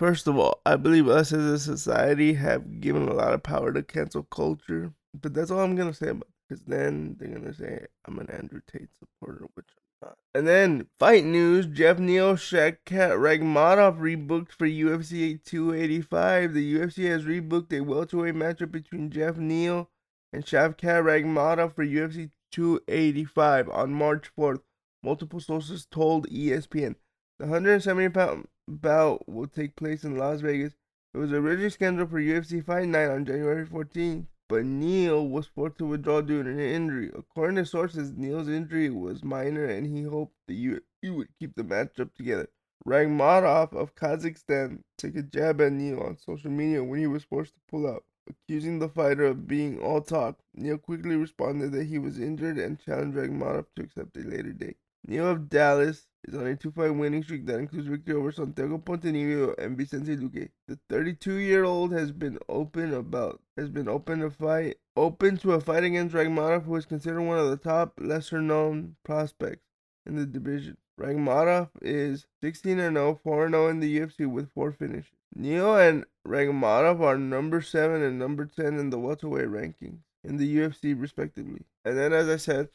First 0.00 0.26
of 0.26 0.36
all, 0.36 0.60
I 0.66 0.74
believe 0.74 1.06
us 1.06 1.32
as 1.32 1.44
a 1.44 1.60
society 1.60 2.34
have 2.34 2.80
given 2.80 3.06
a 3.06 3.14
lot 3.14 3.34
of 3.34 3.44
power 3.44 3.72
to 3.72 3.84
cancel 3.84 4.24
culture. 4.24 4.94
But 5.14 5.32
that's 5.32 5.52
all 5.52 5.60
I'm 5.60 5.76
going 5.76 5.92
to 5.92 5.96
say 5.96 6.08
about 6.08 6.22
it. 6.22 6.34
Because 6.50 6.64
then 6.64 7.14
they're 7.16 7.28
going 7.28 7.44
to 7.44 7.54
say 7.54 7.86
I'm 8.06 8.18
an 8.18 8.28
Andrew 8.28 8.60
Tate 8.66 8.88
supporter, 8.98 9.46
which 9.54 9.68
I'm 10.02 10.08
not. 10.08 10.18
And 10.34 10.48
then, 10.48 10.88
fight 10.98 11.24
news 11.24 11.66
Jeff 11.66 12.00
Neal, 12.00 12.34
Shavkat 12.34 12.84
Rakhmonov 12.86 14.00
rebooked 14.00 14.50
for 14.50 14.66
UFC 14.66 15.40
285. 15.44 16.52
The 16.52 16.74
UFC 16.74 17.08
has 17.08 17.22
rebooked 17.22 17.72
a 17.72 17.82
welterweight 17.82 18.34
matchup 18.34 18.72
between 18.72 19.10
Jeff 19.10 19.36
Neal 19.36 19.90
and 20.32 20.44
Shavkat 20.44 21.04
Rakhmonov 21.04 21.76
for 21.76 21.86
UFC 21.86 22.32
285 22.50 23.68
on 23.68 23.94
March 23.94 24.32
4th. 24.36 24.62
Multiple 25.04 25.38
sources 25.38 25.86
told 25.86 26.28
ESPN. 26.30 26.96
The 27.38 27.46
170 27.46 28.08
pound 28.08 28.48
bout 28.66 29.28
will 29.28 29.46
take 29.46 29.76
place 29.76 30.02
in 30.02 30.18
Las 30.18 30.40
Vegas. 30.40 30.74
It 31.14 31.18
was 31.18 31.32
originally 31.32 31.70
scheduled 31.70 32.10
for 32.10 32.20
UFC 32.20 32.64
Fight 32.64 32.88
Night 32.88 33.08
on 33.08 33.24
January 33.24 33.64
14th, 33.64 34.26
but 34.50 34.64
Neal 34.64 35.28
was 35.28 35.46
forced 35.46 35.78
to 35.78 35.86
withdraw 35.86 36.20
due 36.20 36.42
to 36.42 36.50
an 36.50 36.58
injury. 36.58 37.08
According 37.16 37.54
to 37.54 37.64
sources, 37.64 38.10
Neal's 38.16 38.48
injury 38.48 38.90
was 38.90 39.22
minor 39.22 39.64
and 39.64 39.86
he 39.86 40.02
hoped 40.02 40.34
the 40.48 40.66
UFC 40.66 41.14
would 41.16 41.28
keep 41.38 41.54
the 41.54 41.62
matchup 41.62 42.12
together. 42.16 42.48
Rakhmonov 42.84 43.72
of 43.72 43.94
Kazakhstan 43.94 44.82
took 44.98 45.14
a 45.14 45.22
jab 45.22 45.60
at 45.60 45.70
Neal 45.70 46.00
on 46.00 46.18
social 46.18 46.50
media 46.50 46.82
when 46.82 46.98
he 46.98 47.06
was 47.06 47.22
forced 47.22 47.54
to 47.54 47.60
pull 47.70 47.86
out 47.86 48.04
accusing 48.28 48.80
the 48.80 48.88
fighter 48.88 49.24
of 49.24 49.46
being 49.46 49.78
all 49.78 50.00
talk. 50.00 50.40
Neal 50.52 50.78
quickly 50.78 51.14
responded 51.14 51.70
that 51.70 51.86
he 51.86 51.98
was 51.98 52.18
injured 52.18 52.58
and 52.58 52.80
challenged 52.80 53.16
Rakhmonov 53.16 53.66
to 53.76 53.82
accept 53.82 54.16
a 54.16 54.20
later 54.20 54.52
date. 54.52 54.78
Neal 55.06 55.28
of 55.28 55.48
Dallas 55.48 56.06
is 56.24 56.34
on 56.34 56.46
a 56.46 56.56
two-fight 56.56 56.90
winning 56.90 57.22
streak 57.22 57.46
that 57.46 57.58
includes 57.58 57.88
victory 57.88 58.14
over 58.14 58.30
Santiago 58.30 58.78
Ponzinibbio 58.78 59.54
and 59.58 59.76
Vicente 59.76 60.16
Luque. 60.16 60.50
The 60.68 60.78
32-year-old 60.90 61.92
has 61.92 62.12
been 62.12 62.38
open 62.48 62.92
about 62.92 63.40
has 63.56 63.68
been 63.68 63.88
open 63.88 64.20
to 64.20 64.30
fight 64.30 64.76
open 64.96 65.38
to 65.38 65.52
a 65.52 65.60
fight 65.60 65.84
against 65.84 66.14
Rakhmonov, 66.14 66.64
who 66.64 66.76
is 66.76 66.86
considered 66.86 67.22
one 67.22 67.38
of 67.38 67.48
the 67.48 67.56
top 67.56 67.94
lesser-known 67.98 68.96
prospects 69.04 69.66
in 70.06 70.16
the 70.16 70.26
division. 70.26 70.76
Rakhmonov 71.00 71.70
is 71.80 72.26
16 72.42 72.76
0, 72.76 73.20
4 73.22 73.50
0 73.50 73.68
in 73.68 73.80
the 73.80 74.00
UFC 74.00 74.26
with 74.26 74.52
four 74.52 74.72
finishes. 74.72 75.16
Neal 75.34 75.76
and 75.76 76.04
Rakhmonov 76.26 77.00
are 77.00 77.16
number 77.16 77.62
7 77.62 78.02
and 78.02 78.18
number 78.18 78.44
10 78.44 78.78
in 78.78 78.90
the 78.90 78.98
welterweight 78.98 79.48
rankings 79.48 80.00
in 80.22 80.36
the 80.36 80.56
UFC, 80.56 81.00
respectively. 81.00 81.62
And 81.84 81.96
then, 81.96 82.12
as 82.12 82.28
I 82.28 82.36
said, 82.36 82.68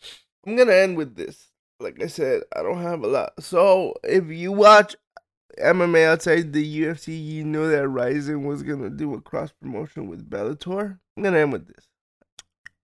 I'm 0.46 0.56
going 0.56 0.68
to 0.68 0.76
end 0.76 0.98
with 0.98 1.16
this. 1.16 1.52
Like 1.80 2.02
I 2.02 2.08
said, 2.08 2.44
I 2.56 2.64
don't 2.64 2.82
have 2.82 3.04
a 3.04 3.08
lot. 3.08 3.34
So, 3.44 3.94
if 4.04 4.28
you 4.28 4.52
watch 4.52 4.96
MMA 5.60 6.06
outside 6.06 6.54
the 6.54 6.82
UFC, 6.82 7.22
you 7.24 7.44
know 7.44 7.68
that 7.68 7.88
Rizin 7.88 8.46
was 8.46 8.64
to 8.64 8.90
do 8.90 9.14
a 9.14 9.22
cross 9.22 9.52
promotion 9.52 10.08
with 10.08 10.30
Bellator. 10.30 11.00
I'm 11.18 11.24
to 11.24 11.38
end 11.38 11.54
with 11.54 11.68
this. 11.68 11.88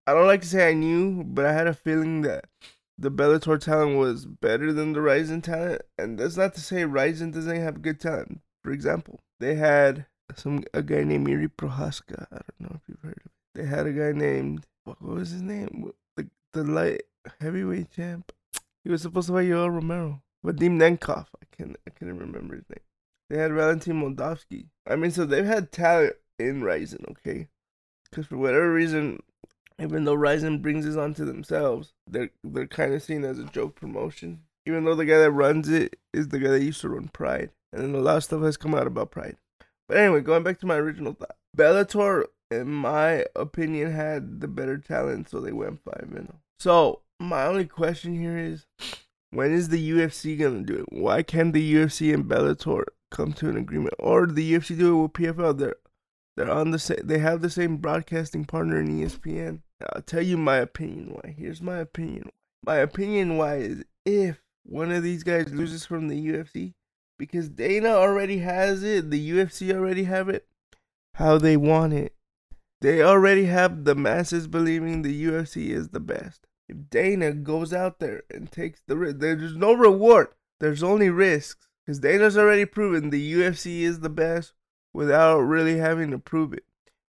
I 0.07 0.13
don't 0.13 0.27
like 0.27 0.41
to 0.41 0.47
say 0.47 0.69
I 0.69 0.73
knew, 0.73 1.23
but 1.23 1.45
I 1.45 1.53
had 1.53 1.67
a 1.67 1.73
feeling 1.73 2.21
that 2.21 2.45
the 2.97 3.11
Bellator 3.11 3.59
talent 3.59 3.97
was 3.97 4.25
better 4.25 4.73
than 4.73 4.93
the 4.93 5.01
Rizin 5.01 5.41
talent. 5.41 5.81
And 5.97 6.17
that's 6.17 6.37
not 6.37 6.53
to 6.55 6.61
say 6.61 6.85
Rizin 6.85 7.31
doesn't 7.31 7.61
have 7.61 7.81
good 7.81 7.99
talent. 7.99 8.41
For 8.63 8.71
example, 8.71 9.19
they 9.39 9.55
had 9.55 10.05
some 10.35 10.63
a 10.73 10.81
guy 10.81 11.03
named 11.03 11.27
Jiri 11.27 11.49
Prochazka. 11.49 12.27
I 12.31 12.39
don't 12.39 12.61
know 12.61 12.75
if 12.75 12.81
you've 12.87 13.01
heard 13.01 13.17
of 13.17 13.25
it. 13.25 13.31
They 13.55 13.65
had 13.65 13.85
a 13.85 13.91
guy 13.91 14.11
named 14.11 14.65
what 14.83 15.01
was 15.01 15.31
his 15.31 15.41
name? 15.41 15.91
The 16.15 16.29
the 16.53 16.63
light 16.63 17.03
heavyweight 17.39 17.91
champ. 17.91 18.31
He 18.83 18.89
was 18.89 19.01
supposed 19.01 19.27
to 19.27 19.33
fight 19.33 19.47
Yoel 19.47 19.73
Romero. 19.73 20.23
Vadim 20.45 20.77
Nemkov. 20.77 21.27
I 21.41 21.55
can't 21.55 21.77
I 21.87 21.91
can't 21.91 22.19
remember 22.19 22.55
his 22.55 22.69
name. 22.69 22.79
They 23.29 23.37
had 23.37 23.53
Valentin 23.53 24.01
Moldavsky. 24.01 24.67
I 24.87 24.95
mean, 24.95 25.11
so 25.11 25.25
they've 25.25 25.45
had 25.45 25.71
talent 25.71 26.13
in 26.39 26.63
Rizin, 26.63 27.05
okay? 27.11 27.47
Because 28.09 28.25
for 28.25 28.37
whatever 28.37 28.73
reason, 28.73 29.21
even 29.79 30.03
though 30.03 30.13
Rizin 30.13 30.61
brings 30.61 30.85
this 30.85 30.97
onto 30.97 31.25
themselves, 31.25 31.93
they're 32.07 32.31
they're 32.43 32.67
kind 32.67 32.93
of 32.93 33.03
seen 33.03 33.23
as 33.23 33.39
a 33.39 33.45
joke 33.45 33.75
promotion. 33.75 34.41
Even 34.65 34.83
though 34.83 34.95
the 34.95 35.05
guy 35.05 35.17
that 35.17 35.31
runs 35.31 35.69
it 35.69 35.97
is 36.13 36.27
the 36.27 36.39
guy 36.39 36.49
that 36.49 36.63
used 36.63 36.81
to 36.81 36.89
run 36.89 37.07
Pride 37.07 37.51
and 37.73 37.81
then 37.81 37.95
a 37.95 38.03
lot 38.03 38.17
of 38.17 38.23
stuff 38.23 38.41
has 38.43 38.57
come 38.57 38.75
out 38.75 38.87
about 38.87 39.11
Pride. 39.11 39.37
But 39.87 39.97
anyway, 39.97 40.21
going 40.21 40.43
back 40.43 40.59
to 40.59 40.65
my 40.65 40.75
original 40.75 41.13
thought, 41.13 41.35
Bellator, 41.55 42.25
in 42.49 42.69
my 42.69 43.25
opinion, 43.35 43.91
had 43.91 44.41
the 44.41 44.47
better 44.47 44.77
talent, 44.77 45.29
so 45.29 45.39
they 45.39 45.51
went 45.51 45.81
five 45.83 46.09
and. 46.15 46.33
So 46.59 47.01
my 47.21 47.45
only 47.45 47.65
question 47.65 48.19
here 48.19 48.37
is, 48.37 48.65
when 49.29 49.53
is 49.53 49.69
the 49.69 49.91
UFC 49.91 50.37
gonna 50.37 50.63
do 50.63 50.79
it? 50.79 50.85
Why 50.91 51.23
can't 51.23 51.53
the 51.53 51.75
UFC 51.75 52.13
and 52.13 52.25
Bellator 52.25 52.83
come 53.09 53.33
to 53.33 53.49
an 53.49 53.57
agreement, 53.57 53.95
or 53.99 54.27
the 54.27 54.53
UFC 54.53 54.77
do 54.77 54.97
it 54.97 55.01
with 55.01 55.13
PFL? 55.13 55.57
They're 55.57 55.75
they're 56.37 56.51
on 56.51 56.71
the 56.71 56.79
same. 56.79 57.01
They 57.03 57.19
have 57.19 57.41
the 57.41 57.49
same 57.49 57.77
broadcasting 57.77 58.45
partner 58.45 58.79
in 58.79 58.87
ESPN. 58.87 59.61
I'll 59.93 60.01
tell 60.01 60.21
you 60.21 60.37
my 60.37 60.57
opinion 60.57 61.13
why. 61.13 61.35
Here's 61.37 61.61
my 61.61 61.77
opinion. 61.77 62.29
My 62.63 62.77
opinion 62.77 63.37
why 63.37 63.57
is 63.57 63.83
if 64.05 64.41
one 64.63 64.91
of 64.91 65.03
these 65.03 65.23
guys 65.23 65.53
loses 65.53 65.85
from 65.85 66.07
the 66.07 66.27
UFC, 66.27 66.73
because 67.17 67.49
Dana 67.49 67.89
already 67.89 68.39
has 68.39 68.83
it, 68.83 69.09
the 69.09 69.31
UFC 69.31 69.73
already 69.73 70.03
have 70.05 70.29
it 70.29 70.47
how 71.15 71.37
they 71.37 71.57
want 71.57 71.93
it. 71.93 72.13
They 72.79 73.03
already 73.03 73.45
have 73.45 73.83
the 73.83 73.95
masses 73.95 74.47
believing 74.47 75.01
the 75.01 75.25
UFC 75.25 75.69
is 75.69 75.89
the 75.89 75.99
best. 75.99 76.47
If 76.71 76.89
Dana 76.89 77.33
goes 77.33 77.73
out 77.73 77.99
there 77.99 78.23
and 78.31 78.49
takes 78.49 78.81
the 78.87 78.95
risk, 78.95 79.17
there's 79.19 79.57
no 79.57 79.73
reward. 79.73 80.29
There's 80.61 80.81
only 80.81 81.09
risks. 81.09 81.67
Because 81.85 81.99
Dana's 81.99 82.37
already 82.37 82.63
proven 82.63 83.09
the 83.09 83.33
UFC 83.33 83.81
is 83.81 83.99
the 83.99 84.09
best 84.09 84.53
without 84.93 85.39
really 85.39 85.77
having 85.79 86.11
to 86.11 86.17
prove 86.17 86.53
it. 86.53 86.63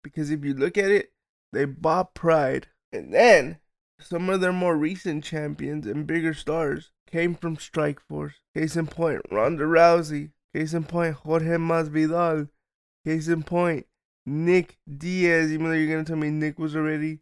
Because 0.04 0.32
if 0.32 0.44
you 0.44 0.56
look 0.56 0.80
at 0.80 0.90
it, 0.90 1.12
they 1.54 1.66
bought 1.66 2.16
Pride. 2.16 2.70
And 2.92 3.14
then 3.14 3.60
some 4.00 4.32
of 4.32 4.42
their 4.42 4.52
more 4.52 4.76
recent 4.76 5.24
champions 5.24 5.86
and 5.86 6.08
bigger 6.08 6.34
stars 6.34 6.90
came 7.06 7.36
from 7.36 7.58
Strikeforce. 7.58 8.34
Case 8.56 8.76
in 8.76 8.88
point, 8.88 9.22
Ronda 9.30 9.66
Rousey. 9.66 10.32
Case 10.56 10.74
in 10.74 10.86
point, 10.86 11.18
Jorge 11.18 11.58
Masvidal. 11.58 12.50
Case 13.06 13.28
in 13.28 13.44
point, 13.44 13.86
Nick 14.26 14.80
Diaz. 14.92 15.52
Even 15.52 15.68
though 15.68 15.74
you're 15.74 15.92
gonna 15.92 16.04
tell 16.04 16.16
me 16.16 16.32
Nick 16.32 16.58
was 16.58 16.76
already 16.76 17.20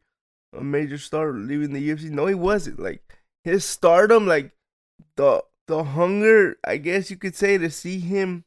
a 0.53 0.63
major 0.63 0.97
star 0.97 1.31
leaving 1.33 1.73
the 1.73 1.89
UFC, 1.89 2.09
no, 2.09 2.25
he 2.25 2.35
wasn't. 2.35 2.79
Like 2.79 3.01
his 3.43 3.65
stardom, 3.65 4.27
like 4.27 4.51
the 5.15 5.43
the 5.67 5.83
hunger, 5.83 6.57
I 6.63 6.77
guess 6.77 7.11
you 7.11 7.17
could 7.17 7.35
say, 7.35 7.57
to 7.57 7.69
see 7.69 7.99
him 7.99 8.45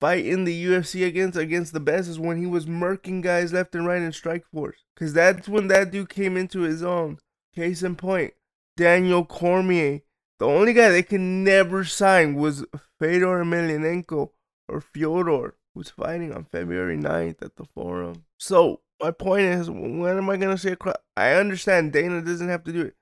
fight 0.00 0.26
in 0.26 0.44
the 0.44 0.66
UFC 0.66 1.06
against 1.06 1.38
against 1.38 1.72
the 1.72 1.80
best 1.80 2.08
is 2.08 2.18
when 2.18 2.38
he 2.38 2.46
was 2.46 2.66
murking 2.66 3.22
guys 3.22 3.52
left 3.52 3.74
and 3.74 3.86
right 3.86 4.02
in 4.02 4.10
Strikeforce. 4.10 4.82
Cause 4.96 5.12
that's 5.12 5.48
when 5.48 5.68
that 5.68 5.90
dude 5.90 6.08
came 6.08 6.36
into 6.36 6.60
his 6.60 6.82
own. 6.82 7.18
Case 7.54 7.82
in 7.82 7.96
point, 7.96 8.34
Daniel 8.76 9.24
Cormier. 9.24 10.00
The 10.38 10.46
only 10.46 10.72
guy 10.72 10.88
they 10.88 11.02
can 11.04 11.44
never 11.44 11.84
sign 11.84 12.34
was 12.34 12.64
Fedor 12.98 13.44
Emelianenko 13.44 14.30
or 14.68 14.80
Fyodor. 14.80 15.54
who's 15.74 15.90
fighting 15.90 16.32
on 16.32 16.44
February 16.44 16.96
9th 16.96 17.42
at 17.42 17.56
the 17.56 17.64
forum. 17.64 18.24
So 18.38 18.80
my 19.02 19.10
point 19.10 19.42
is, 19.42 19.68
when 19.68 20.16
am 20.16 20.30
I 20.30 20.36
gonna 20.36 20.56
say? 20.56 20.76
I 21.16 21.32
understand 21.32 21.92
Dana 21.92 22.22
doesn't 22.22 22.48
have 22.48 22.64
to 22.64 22.72
do 22.72 22.82
it. 22.82 22.94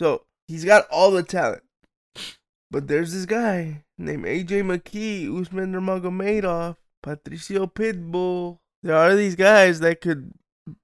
So 0.00 0.24
he's 0.46 0.64
got 0.64 0.86
all 0.90 1.10
the 1.10 1.22
talent, 1.22 1.62
but 2.70 2.86
there's 2.86 3.12
this 3.12 3.26
guy 3.26 3.84
named 3.98 4.24
AJ 4.24 4.62
McKee, 4.62 5.40
Usman 5.40 5.72
Nurmagomedov, 5.72 6.76
Patricio 7.02 7.66
Pitbull. 7.66 8.58
There 8.82 8.96
are 8.96 9.14
these 9.14 9.34
guys 9.34 9.80
that 9.80 10.00
could 10.00 10.32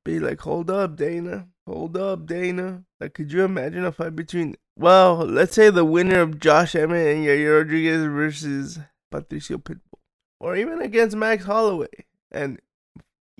be 0.05 0.19
like, 0.19 0.41
hold 0.41 0.71
up, 0.71 0.97
Dana. 0.97 1.49
Hold 1.67 1.97
up, 1.97 2.27
Dana. 2.27 2.85
Like, 3.01 3.15
could 3.15 3.33
you 3.33 3.45
imagine 3.45 3.85
a 3.85 3.93
fight 3.93 4.17
between, 4.17 4.57
well, 4.77 5.17
let's 5.17 5.55
say 5.55 5.71
the 5.71 5.85
winner 5.85 6.21
of 6.21 6.41
Josh 6.41 6.75
Emmett 6.75 7.17
and 7.17 7.27
Yair 7.27 7.59
Rodriguez 7.59 8.05
versus 8.05 8.79
Patricio 9.11 9.59
Pitbull, 9.59 10.01
or 10.41 10.57
even 10.57 10.81
against 10.81 11.17
Max 11.17 11.45
Holloway. 11.45 12.07
And 12.31 12.61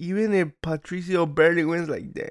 even 0.03 0.35
if 0.35 0.49
Patricio 0.63 1.27
barely 1.27 1.65
wins, 1.65 1.89
like, 1.89 2.13
damn, 2.13 2.29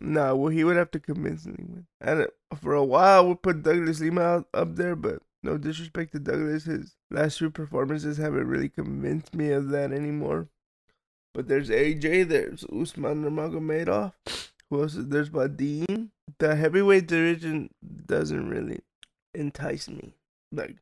nah, 0.00 0.34
well, 0.34 0.48
he 0.48 0.64
would 0.64 0.76
have 0.76 0.90
to 0.92 0.98
convincingly 0.98 1.62
win. 1.62 1.86
And 2.00 2.26
for 2.58 2.72
a 2.72 2.82
while, 2.82 3.28
we 3.28 3.34
put 3.34 3.62
Douglas 3.62 4.00
Lima 4.00 4.46
up 4.54 4.76
there, 4.76 4.96
but 4.96 5.20
no 5.42 5.58
disrespect 5.58 6.12
to 6.12 6.18
Douglas, 6.18 6.64
his 6.64 6.96
last 7.10 7.36
two 7.36 7.50
performances 7.50 8.16
haven't 8.16 8.46
really 8.46 8.70
convinced 8.70 9.34
me 9.34 9.50
of 9.50 9.68
that 9.68 9.92
anymore. 9.92 10.48
But 11.34 11.46
there's 11.46 11.68
AJ, 11.68 12.28
there's 12.28 12.64
Usman 12.64 13.22
Nurmagomedov. 13.22 14.14
Who 14.70 14.80
else? 14.80 14.94
Is, 14.94 15.08
there's 15.08 15.28
Badin. 15.28 16.08
The 16.38 16.56
heavyweight 16.56 17.06
division 17.06 17.68
doesn't 18.06 18.48
really 18.48 18.80
entice 19.34 19.90
me. 19.90 20.14
Like 20.50 20.76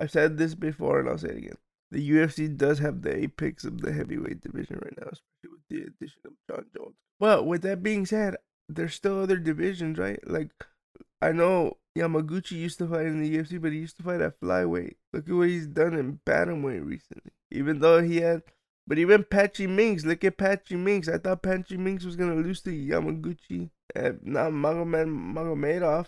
I've 0.00 0.10
said 0.10 0.38
this 0.38 0.56
before, 0.56 0.98
and 0.98 1.08
I'll 1.08 1.18
say 1.18 1.28
it 1.28 1.36
again. 1.36 1.58
The 1.92 2.10
UFC 2.10 2.54
does 2.54 2.80
have 2.80 3.02
the 3.02 3.16
apex 3.16 3.64
of 3.64 3.80
the 3.80 3.92
heavyweight 3.92 4.40
division 4.40 4.80
right 4.82 4.98
now, 4.98 5.12
the 5.68 5.82
addition 5.82 6.20
of 6.24 6.32
Jon 6.48 6.66
Jones. 6.76 6.96
Well, 7.20 7.44
with 7.44 7.62
that 7.62 7.82
being 7.82 8.06
said, 8.06 8.36
there's 8.68 8.94
still 8.94 9.22
other 9.22 9.38
divisions, 9.38 9.98
right? 9.98 10.20
Like 10.26 10.50
I 11.20 11.32
know 11.32 11.78
Yamaguchi 11.96 12.52
used 12.52 12.78
to 12.78 12.86
fight 12.86 13.06
in 13.06 13.20
the 13.20 13.36
UFC, 13.36 13.60
but 13.60 13.72
he 13.72 13.78
used 13.78 13.96
to 13.98 14.02
fight 14.02 14.20
at 14.20 14.40
flyweight. 14.40 14.96
Look 15.12 15.28
at 15.28 15.34
what 15.34 15.48
he's 15.48 15.66
done 15.66 15.94
in 15.94 16.20
bantamweight 16.26 16.86
recently. 16.86 17.32
Even 17.50 17.80
though 17.80 18.02
he 18.02 18.18
had 18.18 18.42
but 18.86 18.98
even 18.98 19.24
Patchy 19.24 19.66
Mix, 19.66 20.06
look 20.06 20.24
at 20.24 20.38
Patchy 20.38 20.74
Mix. 20.74 21.08
I 21.08 21.18
thought 21.18 21.42
Patchy 21.42 21.76
Mix 21.76 22.04
was 22.04 22.16
gonna 22.16 22.36
lose 22.36 22.62
to 22.62 22.70
Yamaguchi 22.70 23.68
and 23.94 24.20
not 24.22 24.52
Magomed 24.52 25.34
Magomedov, 25.34 26.06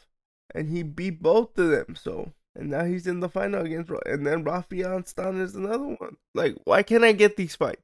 and 0.54 0.70
he 0.70 0.82
beat 0.82 1.22
both 1.22 1.58
of 1.58 1.68
them. 1.68 1.94
So 1.94 2.32
and 2.54 2.70
now 2.70 2.84
he's 2.84 3.06
in 3.06 3.20
the 3.20 3.28
final 3.28 3.64
against 3.64 3.92
and 4.06 4.26
then 4.26 4.44
Rafael 4.44 5.04
Stone 5.04 5.40
is 5.40 5.54
another 5.54 5.86
one. 5.86 6.16
Like, 6.34 6.56
why 6.64 6.82
can't 6.82 7.04
I 7.04 7.12
get 7.12 7.36
these 7.36 7.54
fights? 7.54 7.82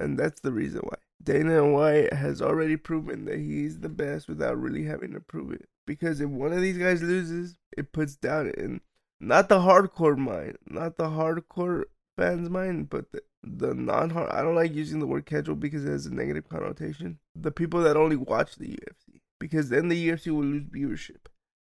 And 0.00 0.18
that's 0.18 0.40
the 0.40 0.50
reason 0.52 0.80
why. 0.80 0.96
Dana 1.22 1.68
White 1.68 2.14
has 2.14 2.40
already 2.40 2.76
proven 2.76 3.26
that 3.26 3.38
he's 3.38 3.80
the 3.80 3.90
best 3.90 4.26
without 4.28 4.58
really 4.58 4.84
having 4.84 5.12
to 5.12 5.20
prove 5.20 5.52
it. 5.52 5.68
Because 5.86 6.20
if 6.20 6.30
one 6.30 6.52
of 6.52 6.62
these 6.62 6.78
guys 6.78 7.02
loses, 7.02 7.56
it 7.76 7.92
puts 7.92 8.16
down 8.16 8.48
in 8.48 8.80
not 9.20 9.50
the 9.50 9.58
hardcore 9.58 10.16
mind, 10.16 10.56
not 10.66 10.96
the 10.96 11.08
hardcore 11.08 11.84
fans' 12.16 12.48
mind, 12.48 12.88
but 12.88 13.12
the, 13.12 13.22
the 13.42 13.74
non 13.74 14.10
hard. 14.10 14.30
I 14.30 14.40
don't 14.40 14.54
like 14.54 14.74
using 14.74 15.00
the 15.00 15.06
word 15.06 15.26
casual 15.26 15.56
because 15.56 15.84
it 15.84 15.90
has 15.90 16.06
a 16.06 16.14
negative 16.14 16.48
connotation. 16.48 17.18
The 17.34 17.50
people 17.50 17.82
that 17.82 17.98
only 17.98 18.16
watch 18.16 18.56
the 18.56 18.68
UFC, 18.68 19.20
because 19.38 19.68
then 19.68 19.88
the 19.88 20.08
UFC 20.08 20.28
will 20.28 20.44
lose 20.44 20.64
viewership. 20.64 21.26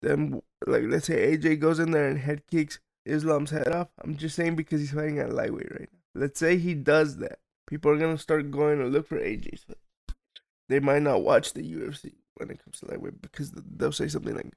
Then, 0.04 0.42
like, 0.68 0.84
let's 0.86 1.08
say 1.08 1.36
AJ 1.36 1.60
goes 1.60 1.80
in 1.80 1.92
there 1.92 2.08
and 2.08 2.20
head 2.20 2.44
kicks 2.48 2.80
Islam's 3.06 3.50
head 3.50 3.70
off. 3.70 3.88
I'm 4.04 4.18
just 4.18 4.36
saying 4.36 4.56
because 4.56 4.80
he's 4.80 4.92
fighting 4.92 5.18
at 5.18 5.34
lightweight 5.34 5.72
right 5.72 5.90
now. 5.92 6.22
Let's 6.22 6.40
say 6.40 6.58
he 6.58 6.76
does 6.76 7.18
that. 7.18 7.40
People 7.72 7.92
are 7.92 7.98
gonna 7.98 8.18
start 8.18 8.52
going 8.52 8.80
to 8.80 8.86
look 8.86 9.08
for 9.08 9.18
AJ's 9.18 9.64
fight. 9.64 9.78
They 10.68 10.82
might 10.82 11.04
not 11.04 11.24
watch 11.24 11.54
the 11.54 11.64
UFC 11.64 12.16
when 12.36 12.50
it 12.50 12.62
comes 12.62 12.82
to 12.82 12.88
lightweight 12.88 13.22
because 13.22 13.54
they'll 13.56 13.94
say 13.94 14.10
something 14.10 14.36
like, 14.36 14.52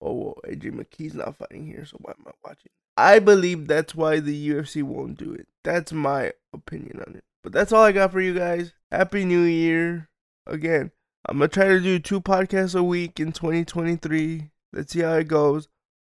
"Oh, 0.00 0.14
well, 0.14 0.38
AJ 0.48 0.70
McKee's 0.70 1.12
not 1.12 1.36
fighting 1.36 1.66
here, 1.66 1.84
so 1.84 1.98
why 2.00 2.12
am 2.18 2.24
I 2.26 2.30
watching?" 2.42 2.70
I 2.96 3.18
believe 3.18 3.66
that's 3.66 3.94
why 3.94 4.18
the 4.18 4.48
UFC 4.48 4.82
won't 4.82 5.18
do 5.18 5.34
it. 5.34 5.46
That's 5.62 5.92
my 5.92 6.32
opinion 6.54 7.02
on 7.06 7.16
it. 7.16 7.24
But 7.42 7.52
that's 7.52 7.70
all 7.70 7.82
I 7.82 7.92
got 7.92 8.12
for 8.12 8.22
you 8.22 8.32
guys. 8.32 8.72
Happy 8.90 9.26
New 9.26 9.42
Year. 9.42 10.08
Again, 10.46 10.90
I'm 11.28 11.40
to 11.40 11.48
try 11.48 11.68
to 11.68 11.80
do 11.80 11.98
two 11.98 12.22
podcasts 12.22 12.74
a 12.74 12.82
week 12.82 13.20
in 13.20 13.32
2023. 13.32 14.52
Let's 14.72 14.94
see 14.94 15.00
how 15.00 15.16
it 15.16 15.28
goes. 15.28 15.68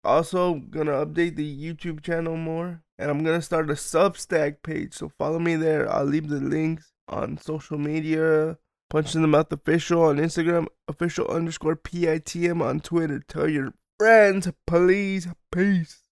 Also, 0.07 0.61
to 0.87 0.93
update 0.93 1.37
the 1.37 1.45
YouTube 1.75 2.03
channel 2.03 2.37
more. 2.37 2.83
And 2.99 3.11
I'm 3.11 3.23
to 3.39 3.43
start 3.43 3.69
a 3.71 3.75
Substack 3.75 4.63
page. 4.63 4.95
So 4.95 5.11
follow 5.19 5.39
me 5.39 5.57
there. 5.57 5.91
I'll 5.93 6.05
leave 6.05 6.29
the 6.29 6.41
links 6.41 6.93
on 7.09 7.39
social 7.39 7.77
media. 7.77 8.59
Punching 8.89 9.21
the 9.21 9.29
mouth 9.29 9.53
official 9.53 10.03
on 10.03 10.17
Instagram. 10.17 10.67
Official 10.89 11.27
underscore 11.29 11.77
PITM 11.77 12.63
on 12.63 12.81
Twitter. 12.81 13.21
Tell 13.27 13.49
your 13.49 13.75
friends, 13.99 14.49
please. 14.67 15.29
Peace. 15.53 16.06